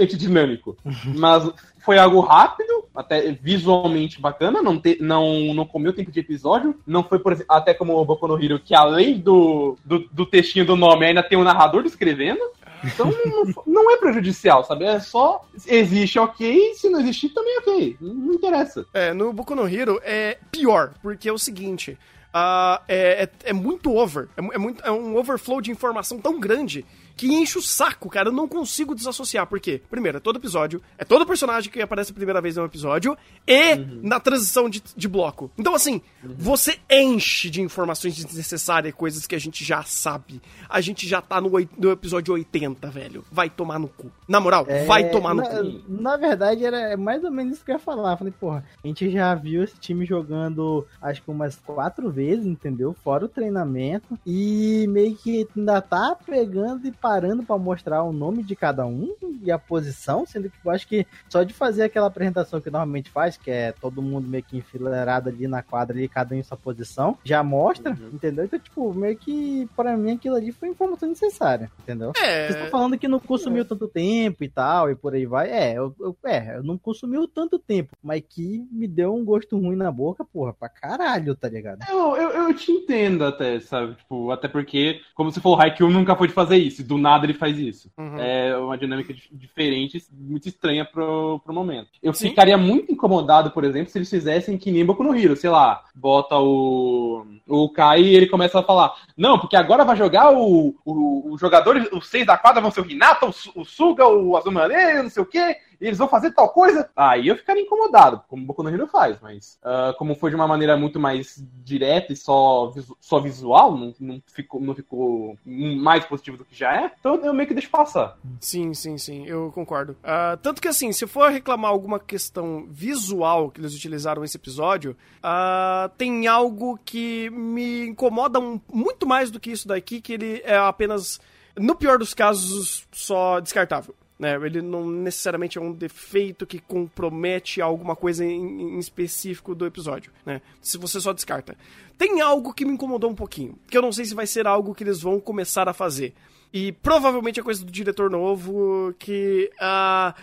[0.00, 0.76] antidinâmico.
[1.16, 1.50] Mas
[1.82, 6.76] foi algo rápido, até visualmente bacana, não, te, não, não comeu tempo de episódio.
[6.86, 10.24] Não foi, por exemplo, até como o Boku no Hero, que além do, do, do
[10.24, 12.40] textinho do nome, ainda tem um narrador descrevendo.
[12.84, 14.84] Então não, não é prejudicial, sabe?
[14.84, 15.44] É só.
[15.66, 16.74] Existe, ok.
[16.74, 17.96] Se não existir, também ok.
[18.00, 18.86] Não, não interessa.
[18.94, 21.98] É, no Boku no Hero é pior, porque é o seguinte.
[22.32, 24.28] ah, é, é, é muito over.
[24.36, 26.84] É, é muito, é um overflow de informação tão grande
[27.22, 28.30] que enche o saco, cara.
[28.30, 29.46] Eu não consigo desassociar.
[29.46, 29.80] Por quê?
[29.88, 30.82] Primeiro, é todo episódio.
[30.98, 33.16] É todo personagem que aparece a primeira vez no episódio.
[33.46, 35.48] E na transição de, de bloco.
[35.56, 36.00] Então, assim,
[36.36, 40.42] você enche de informações desnecessárias, coisas que a gente já sabe.
[40.68, 43.24] A gente já tá no, no episódio 80, velho.
[43.30, 44.10] Vai tomar no cu.
[44.26, 45.82] Na moral, vai tomar no É, na, cu.
[45.88, 48.14] na verdade, era mais ou menos isso que eu ia falar.
[48.14, 52.44] Eu falei, porra, a gente já viu esse time jogando, acho que umas quatro vezes,
[52.46, 52.96] entendeu?
[53.04, 54.18] Fora o treinamento.
[54.26, 57.11] E meio que ainda tá pegando e parando
[57.46, 61.06] pra mostrar o nome de cada um e a posição, sendo que eu acho que
[61.28, 65.28] só de fazer aquela apresentação que normalmente faz, que é todo mundo meio que enfileirado
[65.28, 68.10] ali na quadra, ali, cada um em sua posição, já mostra, Uhum.
[68.14, 68.44] entendeu?
[68.44, 72.12] Então, tipo, meio que pra mim aquilo ali foi informação necessária, entendeu?
[72.14, 72.48] Vocês É.
[72.50, 75.50] estão falando que não consumiu tanto tempo e tal, e por aí vai.
[75.50, 79.58] É, eu, eu- é, eu não consumiu tanto tempo, mas que me deu um gosto
[79.58, 81.80] ruim na boca, porra, pra caralho, tá ligado?
[81.90, 83.94] Eu, eu, eu te entendo até, sabe?
[83.96, 86.82] Tipo, até porque, como você falou, o Haikyuu nunca foi de fazer isso.
[86.92, 87.90] Do nada ele faz isso.
[87.96, 88.18] Uhum.
[88.18, 91.88] É uma dinâmica dif- diferente, muito estranha pro, pro momento.
[92.02, 92.28] Eu Sim.
[92.28, 95.82] ficaria muito incomodado, por exemplo, se eles fizessem que nem Boku no Hero, sei lá,
[95.94, 100.74] bota o, o Kai e ele começa a falar, não, porque agora vai jogar o,
[100.84, 104.36] o, o jogador, os seis da quadra vão ser o Hinata, o, o Suga, o
[104.36, 106.88] Azumare, não sei o quê, e eles vão fazer tal coisa.
[106.96, 110.36] Aí eu ficaria incomodado, como o Boku no Hero faz, mas ah, como foi de
[110.36, 115.36] uma maneira muito mais direta e só, visu- só visual, não, não, ficou, não ficou
[115.44, 118.16] mais positivo do que já é, então eu meio que deixo passar.
[118.40, 119.96] Sim, sim, sim, eu concordo.
[120.04, 124.96] Ah, tanto que assim, se for reclamar alguma questão visual que eles utilizaram nesse episódio,
[125.22, 130.40] ah, tem algo que me incomoda um- muito mais do que isso daqui, que ele
[130.44, 131.20] é apenas,
[131.58, 133.94] no pior dos casos, só descartável.
[134.22, 134.36] Né?
[134.36, 140.12] Ele não necessariamente é um defeito que compromete alguma coisa em, em específico do episódio,
[140.24, 140.40] né?
[140.60, 141.56] Se você só descarta.
[141.98, 144.76] Tem algo que me incomodou um pouquinho, que eu não sei se vai ser algo
[144.76, 146.14] que eles vão começar a fazer.
[146.52, 149.50] E provavelmente é coisa do diretor novo que.
[149.60, 150.14] ah,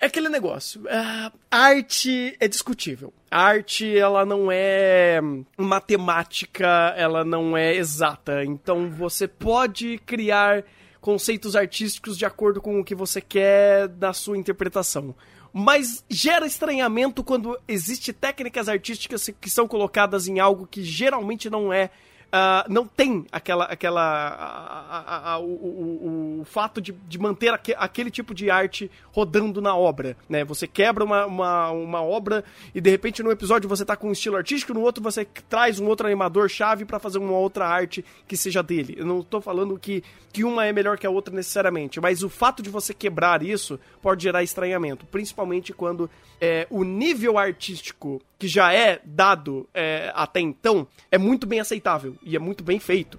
[0.00, 0.80] é aquele negócio.
[0.88, 3.12] a arte é discutível.
[3.30, 5.20] A arte, ela não é
[5.58, 8.42] matemática, ela não é exata.
[8.42, 10.64] Então você pode criar
[11.00, 15.14] conceitos artísticos de acordo com o que você quer da sua interpretação.
[15.52, 21.72] Mas gera estranhamento quando existe técnicas artísticas que são colocadas em algo que geralmente não
[21.72, 21.90] é
[22.28, 27.54] Uh, não tem aquela, aquela a, a, a, o, o, o, fato de, de manter
[27.54, 30.44] aque, aquele tipo de arte rodando na obra, né?
[30.44, 34.12] Você quebra uma, uma, uma obra e de repente num episódio você tá com um
[34.12, 38.04] estilo artístico, no outro você traz um outro animador chave para fazer uma outra arte
[38.26, 38.94] que seja dele.
[38.98, 42.28] Eu não tô falando que, que uma é melhor que a outra necessariamente, mas o
[42.28, 48.46] fato de você quebrar isso pode gerar estranhamento, principalmente quando é, o nível artístico que
[48.46, 53.18] já é dado é, até então é muito bem aceitável e é muito bem feito.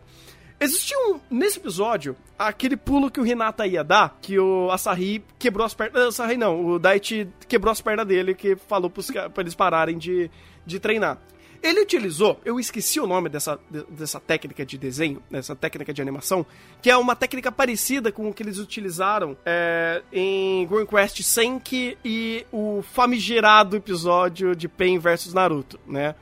[0.62, 5.66] Existia um, nesse episódio, aquele pulo que o Renata ia dar, que o Asahi quebrou
[5.66, 6.20] as pernas.
[6.20, 10.30] Asahi não, o Daichi quebrou as pernas dele, que falou pros, pra eles pararem de,
[10.66, 11.18] de treinar.
[11.62, 16.46] Ele utilizou, eu esqueci o nome dessa, dessa técnica de desenho, dessa técnica de animação,
[16.82, 21.98] que é uma técnica parecida com o que eles utilizaram é, em Green Quest Senki
[22.04, 26.16] e o famigerado episódio de Pain vs Naruto, né?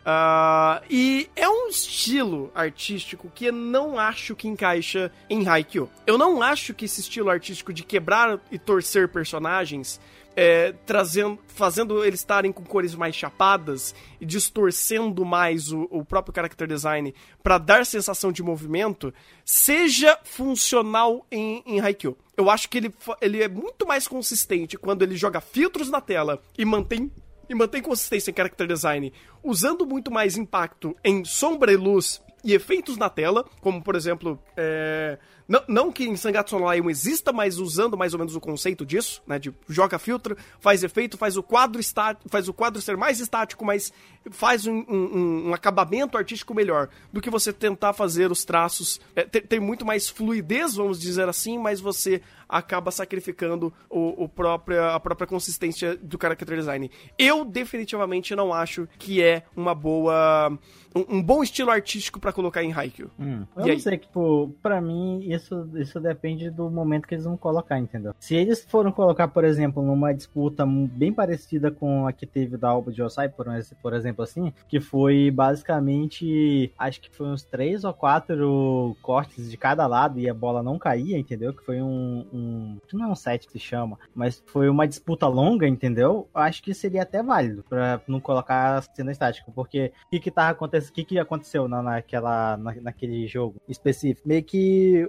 [0.00, 5.90] Uh, e é um estilo artístico que eu não acho que encaixa em Haikyuu.
[6.06, 10.00] Eu não acho que esse estilo artístico de quebrar e torcer personagens
[10.36, 16.34] é, trazendo, fazendo eles estarem com cores mais chapadas e distorcendo mais o, o próprio
[16.34, 19.12] character design para dar sensação de movimento,
[19.44, 22.16] seja funcional em, em Haikyuu.
[22.36, 26.40] Eu acho que ele, ele é muito mais consistente quando ele joga filtros na tela
[26.56, 27.10] e mantém
[27.48, 29.12] e mantém consistência em character design,
[29.42, 34.40] usando muito mais impacto em sombra e luz e efeitos na tela, como por exemplo,
[34.56, 35.18] é,
[35.50, 38.86] não, não que em Sangatsu no Lion exista, mas usando mais ou menos o conceito
[38.86, 39.36] disso, né?
[39.36, 43.64] De joga filtro, faz efeito, faz o quadro estático, faz o quadro ser mais estático,
[43.64, 43.92] mas
[44.30, 49.00] faz um, um, um acabamento artístico melhor do que você tentar fazer os traços.
[49.16, 54.28] É, ter, ter, muito mais fluidez, vamos dizer assim, mas você acaba sacrificando o, o
[54.28, 56.88] própria, a própria consistência do character design.
[57.18, 60.56] Eu definitivamente não acho que é uma boa
[60.94, 63.10] um, um bom estilo artístico para colocar em Haikyuu.
[63.18, 63.46] Hum.
[63.56, 63.80] Eu e não aí?
[63.80, 68.14] sei, tipo, pra mim isso, isso depende do momento que eles vão colocar, entendeu?
[68.18, 72.68] Se eles foram colocar, por exemplo, numa disputa bem parecida com a que teve da
[72.68, 73.46] Alba de Osai, por,
[73.82, 79.56] por exemplo assim, que foi basicamente, acho que foi uns três ou quatro cortes de
[79.56, 81.52] cada lado e a bola não caía, entendeu?
[81.52, 85.26] Que foi um, um não é um set que se chama, mas foi uma disputa
[85.26, 86.28] longa, entendeu?
[86.34, 90.90] Acho que seria até válido para não colocar cena estática, porque o que que acontecendo
[90.90, 94.28] o que, que aconteceu na, naquela, na, naquele jogo específico?
[94.28, 95.08] Meio que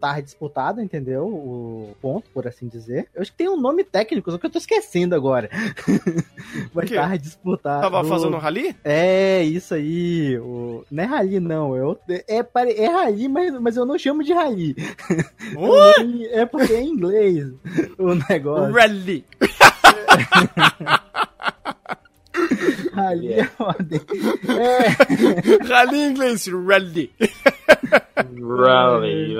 [0.00, 1.26] tava disputado, entendeu?
[1.26, 3.08] O ponto, por assim dizer.
[3.14, 5.48] Eu acho que tem um nome técnico, só que eu tô esquecendo agora.
[6.72, 7.82] Mas tava disputado.
[7.82, 8.74] Tava fazendo rally?
[8.84, 10.38] É, isso aí.
[10.38, 10.84] O...
[10.90, 11.76] Não é rally, não.
[11.76, 11.98] Eu...
[12.08, 14.74] É, é, é rally, mas, mas eu não chamo de rally.
[16.32, 17.52] é porque é em inglês
[17.98, 18.72] o negócio.
[18.72, 19.24] Rally.
[22.94, 24.00] Rally é foda.
[24.48, 25.64] É.
[25.66, 27.10] Rally em inglês, rally.
[28.40, 29.34] Rally,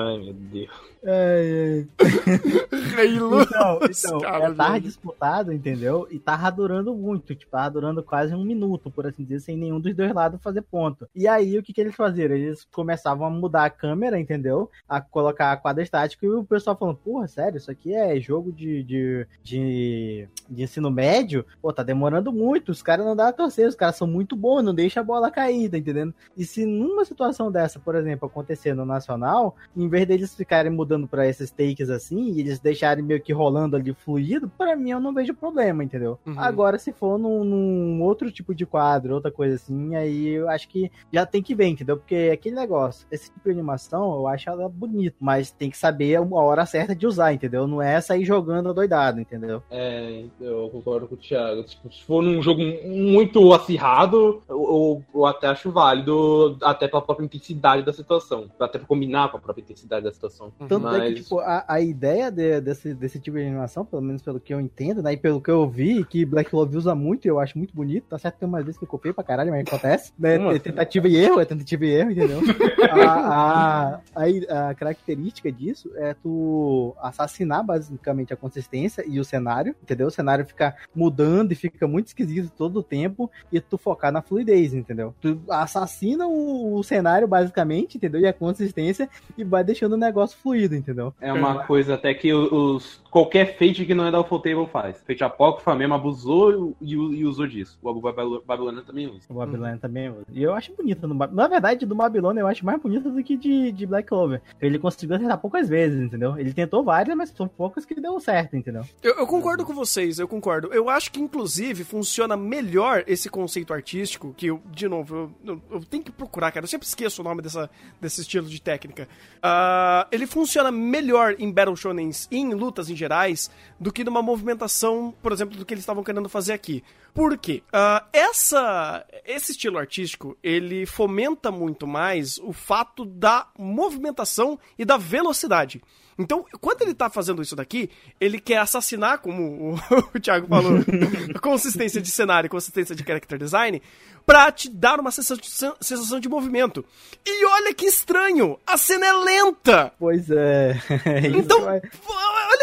[1.06, 3.06] É, é.
[3.06, 6.06] então, então cara, é, tava disputado, entendeu?
[6.10, 9.78] E tava durando muito, tipo, tava durando quase um minuto, por assim dizer, sem nenhum
[9.78, 11.08] dos dois lados fazer ponto.
[11.14, 12.32] E aí, o que que eles faziam?
[12.32, 14.70] Eles começavam a mudar a câmera, entendeu?
[14.88, 18.82] A colocar quadro estático e o pessoal falando, porra, sério, isso aqui é jogo de,
[18.82, 21.44] de, de, de ensino médio?
[21.60, 24.62] Pô, tá demorando muito, os caras não dão a torcer, os caras são muito bons,
[24.62, 26.14] não deixa a bola cair, tá entendendo?
[26.36, 30.93] E se numa situação dessa, por exemplo, acontecer no Nacional, em vez deles ficarem mudando
[30.94, 34.90] mudando para esses takes assim, e eles deixarem meio que rolando ali fluido, para mim
[34.90, 36.18] eu não vejo problema, entendeu?
[36.24, 36.38] Uhum.
[36.38, 40.68] Agora, se for num, num, outro tipo de quadro, outra coisa assim, aí eu acho
[40.68, 41.96] que já tem que ver, entendeu?
[41.96, 46.16] Porque aquele negócio, esse tipo de animação, eu acho ela bonita, mas tem que saber
[46.16, 47.66] a hora certa de usar, entendeu?
[47.66, 49.62] Não é sair jogando doidado, entendeu?
[49.70, 51.62] É, eu concordo com o Thiago.
[51.64, 57.24] Tipo, se for num jogo muito acirrado, eu, eu até acho válido, até pela própria
[57.24, 60.52] intensidade da situação, até pra combinar com a própria intensidade da situação.
[60.58, 61.02] Tanto mas...
[61.02, 64.40] é que, tipo, a, a ideia de, desse, desse tipo de animação, pelo menos pelo
[64.40, 65.12] que eu entendo, né?
[65.12, 68.06] E pelo que eu vi, que Black Love usa muito, eu acho muito bonito.
[68.08, 70.12] Tá certo que tem umas vezes que eu copiei pra caralho, mas acontece.
[70.18, 70.34] Né?
[70.54, 72.40] É tentativa e erro, é tentativa e erro, entendeu?
[72.90, 79.74] a, a, a, a, característica disso é tu assassinar basicamente a consistência e o cenário,
[79.82, 80.08] entendeu?
[80.08, 84.22] O cenário fica mudando e fica muito esquisito todo o tempo e tu focar na
[84.22, 85.14] fluidez, entendeu?
[85.20, 88.20] Tu assassina o, o cenário basicamente, entendeu?
[88.20, 91.12] E a consistência e vai deixando o negócio fluido, entendeu?
[91.20, 95.02] É uma coisa até que os, qualquer fate que não é da Ufotable Table faz.
[95.06, 97.78] Fate Apócrifa mesmo abusou e, e usou disso.
[97.82, 99.20] O Babilônia também usa.
[99.28, 99.78] O Babilônia uhum.
[99.78, 100.24] também usa.
[100.32, 101.06] E eu acho bonito.
[101.06, 104.42] No, na verdade, do Babilônia eu acho mais bonito do que de, de Black Clover.
[104.60, 106.38] Ele conseguiu acertar poucas vezes, entendeu?
[106.38, 108.82] Ele tentou várias, mas são poucas que deu certo, entendeu?
[109.02, 110.72] Eu, eu concordo com vocês, eu concordo.
[110.72, 115.62] Eu acho que, inclusive, funciona melhor esse conceito artístico, que eu, de novo, eu, eu,
[115.70, 116.64] eu tenho que procurar, cara.
[116.64, 119.08] Eu sempre esqueço o nome dessa, desse estilo de técnica.
[119.36, 124.22] Uh, ele funciona melhor em Battle Shonens e em lutas em gerais do que numa
[124.22, 126.82] movimentação, por exemplo, do que eles estavam querendo fazer aqui.
[127.12, 127.62] Por quê?
[127.68, 134.96] Uh, essa, esse estilo artístico, ele fomenta muito mais o fato da movimentação e da
[134.96, 135.80] velocidade.
[136.18, 137.90] Então, quando ele tá fazendo isso daqui,
[138.20, 139.74] ele quer assassinar, como o,
[140.14, 140.78] o Thiago falou,
[141.42, 143.82] consistência de cenário, consistência de character design,
[144.26, 146.84] pra te dar uma sensação, sensação de movimento.
[147.24, 149.92] E olha que estranho, a cena é lenta!
[149.98, 150.76] Pois é.
[151.36, 151.82] então, olha,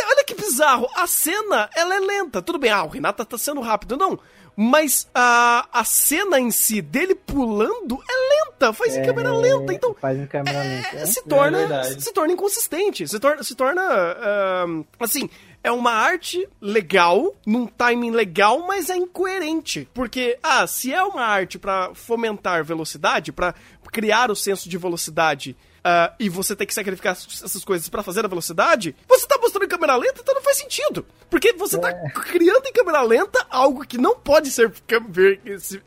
[0.10, 2.42] olha que bizarro, a cena, ela é lenta.
[2.42, 3.98] Tudo bem, ah, o Renata tá sendo rápido.
[3.98, 4.20] Não,
[4.56, 9.74] mas a, a cena em si dele pulando é lenta, faz é, em câmera lenta,
[9.74, 10.98] então faz em câmera é, lenta.
[10.98, 15.30] É, se torna é se torna inconsistente, se torna se torna uh, assim,
[15.64, 19.88] é uma arte legal, num timing legal, mas é incoerente.
[19.94, 23.54] Porque, ah, se é uma arte para fomentar velocidade, para
[23.92, 28.24] criar o senso de velocidade uh, e você tem que sacrificar essas coisas para fazer
[28.26, 31.06] a velocidade, você tá mostrando em câmera lenta, então não faz sentido.
[31.30, 31.94] Porque você tá é.
[31.94, 34.72] tá criando em câmera lenta algo que não pode ser,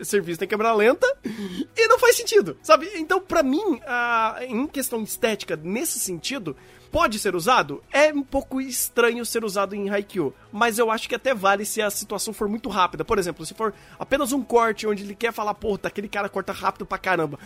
[0.00, 2.90] ser visto em câmera lenta e não faz sentido, sabe?
[2.94, 6.56] Então, para mim, uh, em questão estética, nesse sentido,
[6.94, 7.82] pode ser usado?
[7.92, 11.82] É um pouco estranho ser usado em Haikyuu, mas eu acho que até vale se
[11.82, 13.04] a situação for muito rápida.
[13.04, 16.28] Por exemplo, se for apenas um corte onde ele quer falar, pô, tá, aquele cara
[16.28, 17.36] corta rápido pra caramba.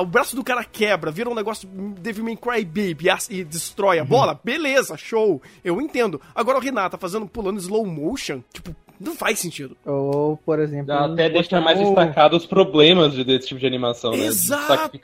[0.00, 4.04] o braço do cara quebra, vira um negócio Devil May Cry Baby e destrói a
[4.04, 4.32] bola.
[4.32, 4.38] Uhum.
[4.42, 5.42] Beleza, show.
[5.62, 6.18] Eu entendo.
[6.34, 9.76] Agora o Renata fazendo pulando slow motion, tipo, não faz sentido.
[9.84, 10.92] Ou, por exemplo.
[10.92, 14.24] Até deixa mais destacado os problemas desse tipo de animação, né?
[14.24, 14.98] Exato.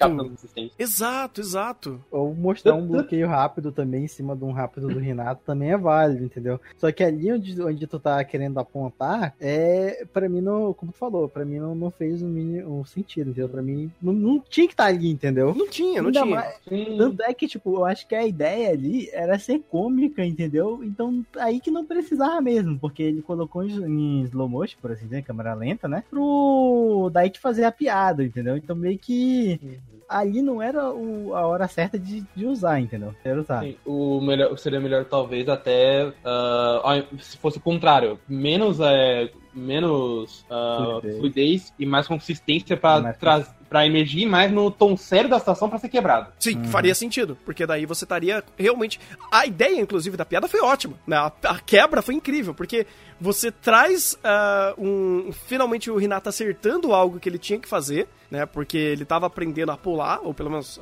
[0.78, 2.00] Exato, exato.
[2.10, 5.76] Ou mostrar um bloqueio rápido também em cima de um rápido do Renato também é
[5.76, 6.60] válido, entendeu?
[6.76, 10.04] Só que ali onde, onde tu tá querendo apontar, é.
[10.12, 13.30] para mim, não, como tu falou, para mim não, não fez um, mini, um sentido,
[13.30, 13.48] entendeu?
[13.48, 15.54] Pra mim não, não tinha que estar tá ali, entendeu?
[15.54, 16.34] Não tinha, não Ainda tinha.
[16.34, 20.82] Mais, tanto é que, tipo, eu acho que a ideia ali era ser cômica, entendeu?
[20.82, 25.22] Então aí que não precisava mesmo, porque ele colocou em slow motion, por assim dizer,
[25.22, 26.02] câmera lenta, né?
[26.08, 28.56] Pro daí te fazer a piada, entendeu?
[28.56, 33.14] Então meio que ali não era o, a hora certa de, de usar, entendeu?
[33.24, 33.62] Era usar.
[33.62, 40.44] Sim, o melhor, seria melhor talvez até uh, se fosse o contrário, menos é, menos
[40.50, 41.18] uh, fluidez.
[41.18, 41.74] fluidez.
[41.78, 45.88] e mais consistência para trazer para emergir mais no tom sério da situação para ser
[45.88, 46.32] quebrado.
[46.38, 46.64] Sim, uhum.
[46.66, 49.00] faria sentido, porque daí você estaria realmente.
[49.32, 51.16] A ideia, inclusive, da piada foi ótima, né?
[51.16, 52.86] A, a quebra foi incrível, porque
[53.20, 55.32] você traz uh, um.
[55.32, 58.46] Finalmente o Renato acertando algo que ele tinha que fazer, né?
[58.46, 60.80] Porque ele estava aprendendo a pular, ou pelo menos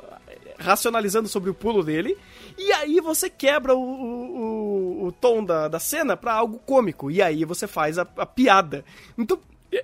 [0.59, 2.17] racionalizando sobre o pulo dele.
[2.57, 7.09] E aí você quebra o, o, o tom da, da cena para algo cômico.
[7.09, 8.83] E aí você faz a, a piada.
[9.17, 9.39] Então,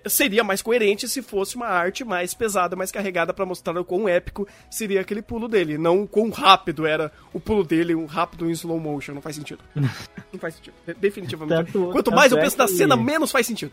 [0.08, 4.08] seria mais coerente se fosse uma arte mais pesada, mais carregada para mostrar o quão
[4.08, 8.50] épico seria aquele pulo dele, não o quão rápido era o pulo dele, um rápido
[8.50, 9.64] em slow motion, não faz sentido.
[9.76, 11.72] não faz sentido, definitivamente.
[11.72, 13.72] Tanto, Quanto mais eu penso é na cena, menos faz sentido.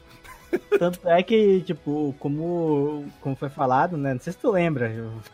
[0.79, 4.15] Tanto é que, tipo, como, como foi falado, né?
[4.15, 4.93] Não sei se tu lembra,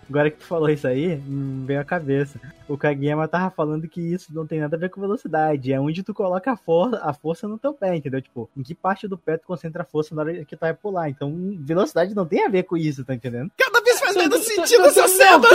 [0.09, 2.40] agora que tu falou isso aí, me veio a cabeça.
[2.68, 6.03] O Kageyama tava falando que isso não tem nada a ver com velocidade, é onde
[6.03, 8.22] tu coloca a, for a força no teu pé, entendeu?
[8.22, 10.72] Tipo, em que parte do pé tu concentra a força na hora que tu vai
[10.72, 11.09] pular.
[11.09, 13.51] Então, velocidade não tem a ver com isso, tá entendendo?
[13.57, 15.49] Cada vez faz menos sentido essa cena!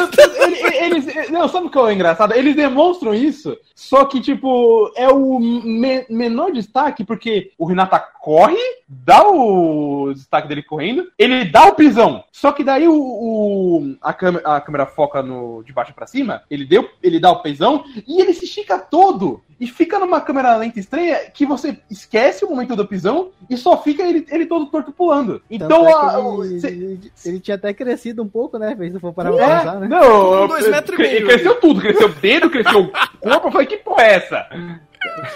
[0.81, 2.33] Eles, não, sabe o que é engraçado?
[2.33, 8.57] Eles demonstram isso, só que, tipo, é o me menor destaque, porque o Renata corre,
[8.87, 12.23] dá o destaque dele correndo, ele dá o pisão.
[12.31, 16.43] Só que daí o, o a, câmera, a câmera foca no de baixo para cima,
[16.49, 20.55] ele deu, ele dá o pisão e ele se estica todo e fica numa câmera
[20.55, 24.67] lenta estranha que você esquece o momento do pisão e só fica ele, ele todo
[24.67, 25.41] torto pulando.
[25.49, 28.75] Então, é a, ele, ele, ele, tinha até crescido um pouco, né?
[28.75, 29.87] Se for parar pra é, pensar, né?
[29.87, 31.25] Não, dois metros e meio.
[31.25, 33.47] Cresceu tudo, cresceu o dedo, cresceu o corpo.
[33.47, 34.47] Eu falei, que porra é essa?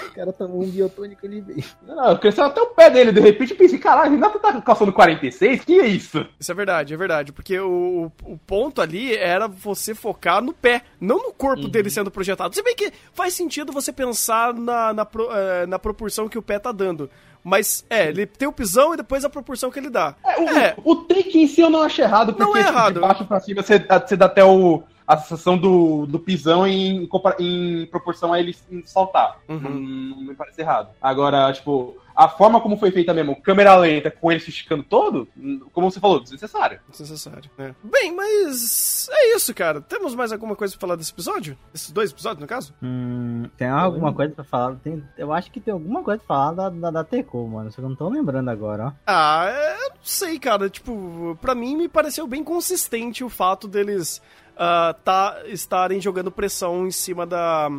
[0.08, 1.64] O cara tomou um biotônico ali veio.
[1.86, 5.66] Não, cresceu até o pé dele, de repente eu pensei, caralho, Renato tá calçando 46?
[5.66, 6.26] Que é isso?
[6.40, 7.32] Isso é verdade, é verdade.
[7.32, 11.70] Porque o, o ponto ali era você focar no pé, não no corpo uhum.
[11.70, 12.56] dele sendo projetado.
[12.56, 16.60] Se bem que faz sentido você pensar na, na, eh, na proporção que o pé
[16.60, 17.10] tá dando.
[17.44, 20.16] Mas, é, ele tem o pisão e depois a proporção que ele dá.
[20.24, 20.76] É, o, é.
[20.84, 22.96] o take em si eu não acho errado, porque não é errado.
[22.96, 27.10] de baixo pra cima você, você dá até o, a sensação do, do pisão em,
[27.40, 29.40] em proporção a ele saltar.
[29.50, 29.60] Uhum.
[29.60, 30.92] Não, não me parece errado.
[31.02, 35.28] Agora, tipo, a forma como foi feita mesmo, câmera lenta, com ele se esticando todo,
[35.74, 36.80] como você falou, desnecessário.
[36.90, 37.76] Desnecessário, né?
[37.84, 39.82] Bem, mas é isso, cara.
[39.82, 41.58] Temos mais alguma coisa pra falar desse episódio?
[41.74, 42.74] Esses dois episódios, no caso?
[42.82, 44.76] Hum, tem alguma coisa pra falar?
[44.78, 47.70] Tem, eu acho que tem alguma coisa pra falar da, da, da Teco, mano.
[47.70, 48.92] Só que eu não tô lembrando agora, ó.
[49.06, 50.70] Ah, é, eu não sei, cara.
[50.70, 54.22] Tipo, pra mim me pareceu bem consistente o fato deles
[54.58, 57.70] ah, tá, estarem jogando pressão em cima da,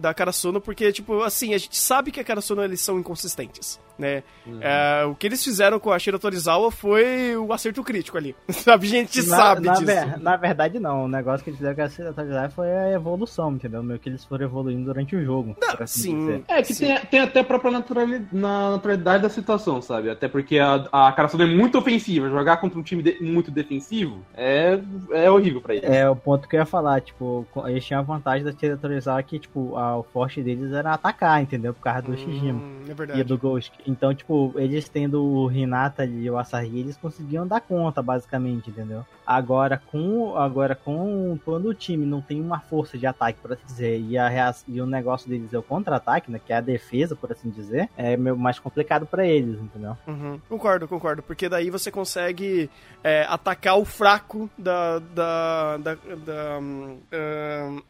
[0.00, 4.22] da Karasuno, porque, tipo, assim, a gente sabe que a Karasuno eles são inconsistentes, né?
[4.60, 8.34] É, o que eles fizeram com a Shira Torizawa foi o acerto crítico ali.
[8.48, 8.86] Sabe?
[8.88, 9.86] A gente na, sabe na disso.
[9.86, 11.04] ver- na verdade, não.
[11.04, 13.82] O negócio que eles fizeram com a atualizar foi a evolução, entendeu?
[13.82, 15.54] Meio que eles foram evoluindo durante o jogo.
[15.60, 16.18] Não, assim sim.
[16.18, 16.44] dizer.
[16.48, 16.86] É, que Sim.
[16.86, 20.10] tem, tem até a própria naturali- na naturalidade da situação, sabe?
[20.10, 22.28] Até porque a, a Karasuno é muito ofensiva.
[22.28, 24.80] Jogar contra um time de- muito defensivo é,
[25.12, 25.86] é horrível pra ele.
[25.86, 29.38] É o ponto que eu ia falar, tipo, eles tinham a vantagem da atualizar que,
[29.38, 31.72] tipo, a- o forte deles era atacar, entendeu?
[31.74, 32.60] Por causa do Shijima.
[32.60, 33.24] Hum, é E verdade.
[33.24, 33.72] do Ghost.
[33.86, 39.04] Então, tipo, eles tendo o Hinata e o Asahi, eles conseguiam dar conta, basicamente, entendeu?
[39.26, 43.64] Agora, com agora com quando o time não tem uma força de ataque, por assim
[43.64, 46.40] dizer, e, a e o negócio deles é o contra-ataque, né?
[46.44, 49.96] Que é a defesa, por assim dizer, é meio mais complicado pra eles, entendeu?
[50.06, 50.40] Uhum.
[50.48, 51.22] Concordo, concordo.
[51.22, 52.68] Porque daí você consegue
[53.04, 54.98] é, atacar o fraco da.
[54.98, 55.76] da.
[55.76, 55.94] da.
[55.94, 56.58] da,
[57.12, 57.82] ahn,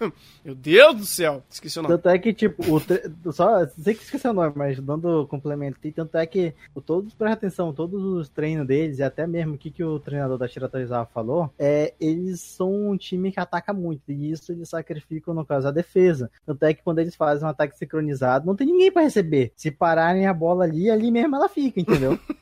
[0.44, 1.42] Meu Deus do céu!
[1.50, 1.94] Esqueci o nome.
[1.94, 3.02] Tanto é que, tipo, o tre...
[3.32, 7.14] só sei que esqueci o nome, mas dando complemento, e tanto é que o- todos,
[7.14, 10.46] presta atenção, todos os treinos deles, e até mesmo o que, que o treinador da
[10.48, 15.34] Shira Torizawa falou, é eles são um time que ataca muito, e isso eles sacrificam,
[15.34, 16.30] no caso, a defesa.
[16.44, 19.52] Tanto é que quando eles fazem um ataque sincronizado, não tem ninguém pra receber.
[19.56, 22.18] Se pararem a bola ali, ali mesmo ela fica, entendeu?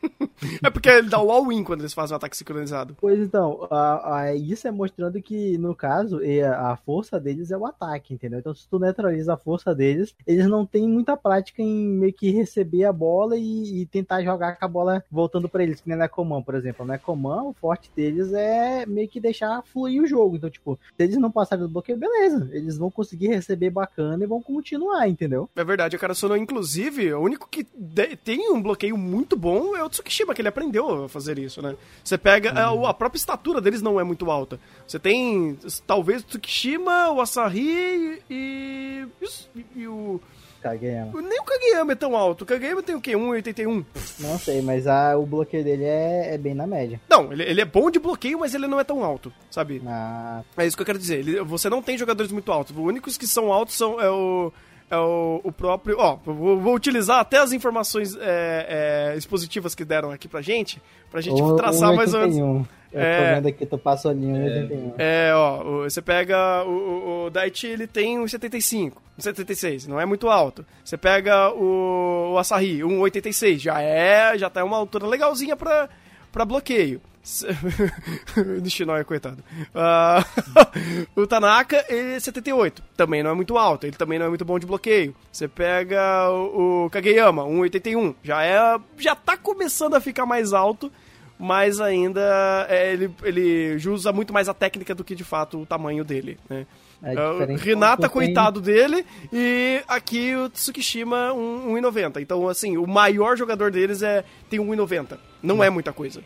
[0.62, 2.96] É porque ele dá o all-in quando eles fazem um ataque sincronizado.
[3.00, 6.20] Pois então, a- a- isso é mostrando que, no caso,
[6.56, 8.38] a, força deles é o ataque, entendeu?
[8.38, 12.30] Então, se tu neutraliza a força deles, eles não têm muita prática em meio que
[12.30, 15.96] receber a bola e, e tentar jogar com a bola voltando pra eles, que nem
[15.98, 16.84] na Necoman, por exemplo.
[16.84, 20.36] Na Necoman, o forte deles é meio que deixar fluir o jogo.
[20.36, 22.48] Então, tipo, se eles não passarem do bloqueio, beleza.
[22.52, 25.48] Eles vão conseguir receber bacana e vão continuar, entendeu?
[25.56, 29.82] É verdade, a Karasuno, inclusive, o único que de- tem um bloqueio muito bom é
[29.82, 31.74] o Tsukishima, que ele aprendeu a fazer isso, né?
[32.04, 32.50] Você pega.
[32.50, 34.60] é, o- a própria estatura deles não é muito alta.
[34.86, 39.06] Você tem talvez Tsukishima, o Asahi e.
[39.20, 40.20] e e o.
[40.66, 41.20] Ela.
[41.20, 42.40] Nem o Kageyama é tão alto.
[42.40, 43.12] O Kageyama tem o quê?
[43.12, 43.84] 1,81?
[44.20, 46.98] Não sei, mas a, o bloqueio dele é, é bem na média.
[47.06, 49.78] Não, ele, ele é bom de bloqueio, mas ele não é tão alto, sabe?
[49.80, 50.42] Na...
[50.56, 51.18] É isso que eu quero dizer.
[51.18, 52.74] Ele- você não tem jogadores muito altos.
[52.74, 54.50] Os únicos que são altos são é o
[54.94, 55.96] é o, o próprio.
[55.98, 60.80] Ó, vou, vou utilizar até as informações é, é, expositivas que deram aqui pra gente,
[61.10, 62.36] pra gente Um- traçar mais ou menos.
[62.36, 62.66] 1,81.
[62.92, 63.18] Eu É.
[63.28, 63.76] tô vendo aqui, tu
[64.08, 64.94] ali 1,81.
[64.98, 69.86] É, ó, o- você pega o, o, o Daichi, ele tem um 75, um 76,
[69.88, 70.64] não é muito alto.
[70.84, 75.88] Você pega o, o Asahi, um 86, já é, já tá uma altura legalzinha pra,
[76.30, 77.00] pra bloqueio.
[78.62, 79.42] Nishinoya, coitado.
[79.74, 80.24] Ah,
[81.16, 82.82] o Tanaka, ele é 78.
[82.96, 83.86] Também não é muito alto.
[83.86, 85.14] Ele também não é muito bom de bloqueio.
[85.32, 88.14] Você pega o, o Kageyama, 1,81.
[88.22, 88.78] Já é.
[88.98, 90.90] Já tá começando a ficar mais alto.
[91.36, 95.66] Mas ainda é, ele, ele usa muito mais a técnica do que de fato o
[95.66, 96.64] tamanho dele, né?
[97.02, 102.22] É diferente Renata, tu tem- coitado dele, e aqui o Tsukishima, um- 1,90.
[102.22, 105.18] Então, assim, o maior jogador deles é tem 1,90.
[105.42, 106.22] Não é muita coisa.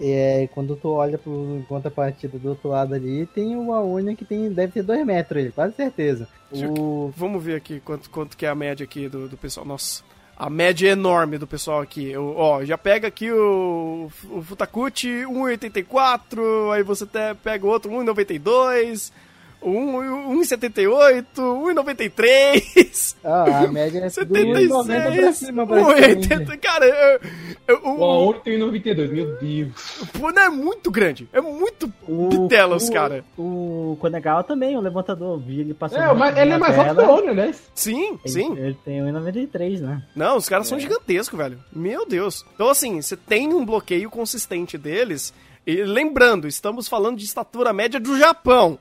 [0.00, 4.50] É, quando tu olha pro contrapartida do outro lado ali, tem o Aonia que tem,
[4.50, 6.28] deve ter 2 metros ele, quase certeza.
[6.52, 9.64] O, Vamos ver aqui quanto, quanto que é a média aqui do, do pessoal.
[9.66, 10.02] Nossa,
[10.36, 12.10] a média é enorme do pessoal aqui.
[12.10, 17.90] Eu, ó, já pega aqui o, o Futakuchi 1,84, aí você até pega o outro
[17.90, 19.25] 1,92, um-
[19.62, 23.16] 1,78, 1,93.
[23.24, 26.28] ah, a média é do 90 pra 76, cima, praticamente.
[26.28, 26.58] 1,80.
[26.58, 27.20] Cara, eu,
[27.68, 29.72] eu, o, O Aouri tem 92, meu Deus.
[30.18, 31.28] Pô, não é muito grande.
[31.32, 33.24] É muito O, bitelas, o- cara.
[33.36, 36.02] O Konegawa também, o levantador, vi ele passando.
[36.02, 37.04] É, mas ele é mais alto que o.
[37.04, 37.54] Aouri, né?
[37.74, 38.52] Sim, Ele, sim.
[38.56, 40.02] ele tem 1,93, né?
[40.14, 41.58] Não, os caras são gigantescos, velho.
[41.72, 42.44] Meu Deus.
[42.54, 45.32] Então, assim, você tem um bloqueio consistente deles.
[45.66, 48.78] E lembrando, estamos falando de estatura média do Japão.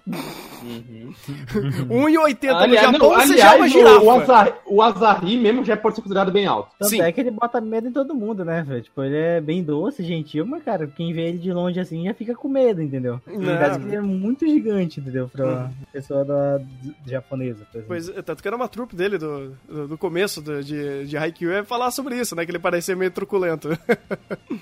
[1.90, 4.02] 1,80 no Aliás, Japão, não, você já é uma aliás, girafa.
[4.04, 6.70] o, Azar, o Azari mesmo já pode ser considerado bem alto.
[6.80, 7.02] Tanto Sim.
[7.02, 8.82] é que ele bota medo em todo mundo, né, velho?
[8.82, 12.14] Tipo, ele é bem doce, gentil, mas, cara, quem vê ele de longe assim já
[12.14, 13.22] fica com medo, entendeu?
[13.26, 13.36] Não.
[13.80, 15.30] Que ele é muito gigante, entendeu?
[15.30, 16.60] Pra pessoa da,
[17.06, 17.88] japonesa, por exemplo.
[17.88, 21.18] Pois, é, tanto que era uma trupe dele do, do, do começo do- de, de
[21.18, 22.46] Haikyuu é falar sobre isso, né?
[22.46, 23.70] Que ele parecia meio truculento.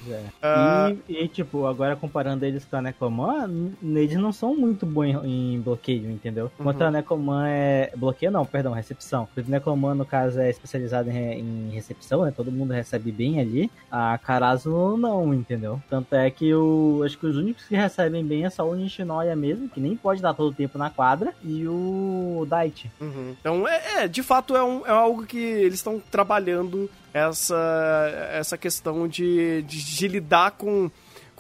[0.10, 0.24] É.
[0.42, 0.92] Ah.
[1.08, 3.48] E, e, tipo, agora comparando eles com a Nekoman,
[3.82, 6.52] n- eles não são muito bons em, em bloqueio, entendeu?
[6.60, 6.88] Enquanto Uhum.
[6.88, 7.92] a Nekoman é.
[7.96, 9.28] Bloqueio não, perdão, recepção.
[9.36, 12.34] O Nekoman, no caso, é especializado em, em recepção, né?
[12.36, 13.72] Todo mundo recebe bem ali.
[13.92, 15.82] A Karazu não, entendeu?
[15.90, 17.02] Tanto é que o.
[17.06, 20.22] Acho que os únicos que recebem bem é só o Nishinoya mesmo, que nem pode
[20.22, 22.90] dar todo o tempo na quadra, e o Daichi.
[23.00, 23.36] Uhum.
[23.40, 28.58] Então, é, é, de fato, é, um, é algo que eles estão trabalhando essa, essa
[28.58, 30.90] questão de, de, de lidar com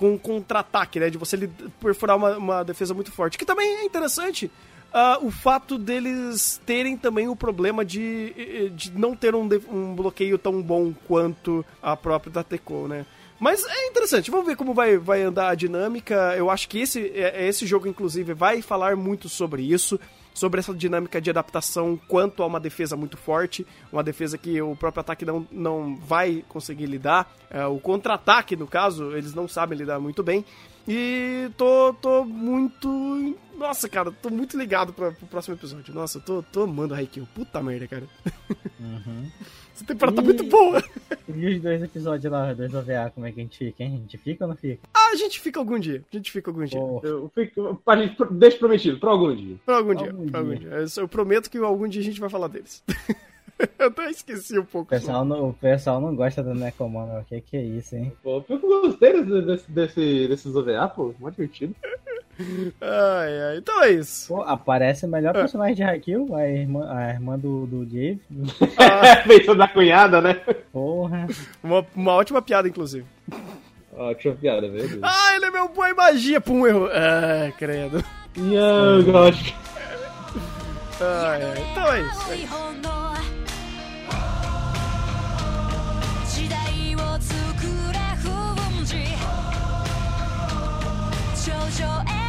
[0.03, 1.09] com contra-ataque, né?
[1.09, 1.49] De você
[1.79, 3.37] perfurar uma, uma defesa muito forte.
[3.37, 4.51] Que também é interessante
[4.91, 10.37] ah, o fato deles terem também o problema de, de não ter um, um bloqueio
[10.37, 13.05] tão bom quanto a própria da Teco, né?
[13.39, 16.35] Mas é interessante, vamos ver como vai, vai andar a dinâmica.
[16.37, 19.97] Eu acho que esse, é- esse jogo, inclusive, vai falar muito sobre isso,
[20.33, 24.75] sobre essa dinâmica de adaptação quanto a uma defesa muito forte, uma defesa que o
[24.75, 27.31] próprio ataque não, não vai conseguir lidar.
[27.49, 30.43] É, o contra-ataque, no caso, eles não sabem lidar muito bem.
[30.87, 33.37] E tô, tô muito.
[33.57, 35.93] Nossa, cara, tô muito ligado pra, pro próximo episódio.
[35.93, 37.27] Nossa, tô, tô amando Haikyuu.
[37.33, 38.03] Puta merda, cara.
[38.79, 39.29] Uhum.
[39.73, 40.83] Essa temporada tá E- muito boa.
[41.27, 43.93] E os dois episódios lá, dois OVA, como é que a gente fica, hein?
[43.95, 44.79] A gente fica ou não fica?
[44.93, 46.03] Ah, a gente fica algum dia.
[46.11, 46.79] A gente fica algum dia.
[47.01, 49.55] Eu fico, pra gente, deixa prometido, pra algum dia.
[49.65, 50.11] Pra algum dia.
[50.11, 50.69] Algum pra algum dia.
[50.97, 52.83] eu prometo que algum dia a gente vai falar deles.
[53.79, 54.89] eu até esqueci um o, pouco.
[54.89, 58.11] pessoal não, o pessoal não gosta do Necomano, o que que é isso, hein?
[58.23, 61.75] Pô, eu gostei desse, desse, desse, desses OVA, pô, mó divertido.
[62.81, 63.57] Ai, ai.
[63.57, 64.33] Então é isso.
[64.33, 65.09] Pô, aparece o É.
[65.11, 68.19] melhor personagem de Haikyuu, a irmã, a irmã do, do Dave.
[69.27, 70.33] Pensando na cunhada, né?
[70.71, 71.27] Porra.
[71.63, 73.05] Uma, uma ótima piada, inclusive.
[73.95, 74.97] Ó, que piada, Deus.
[75.03, 76.41] Ah, ele é meu em magia.
[76.41, 76.87] Pum, erro.
[76.91, 78.03] Ah, credo.
[78.35, 79.53] Yo, gosh.
[80.99, 81.71] Ai, ai.
[81.71, 82.31] Então é isso.
[82.31, 83.02] é 日 isso.
[91.79, 92.22] usual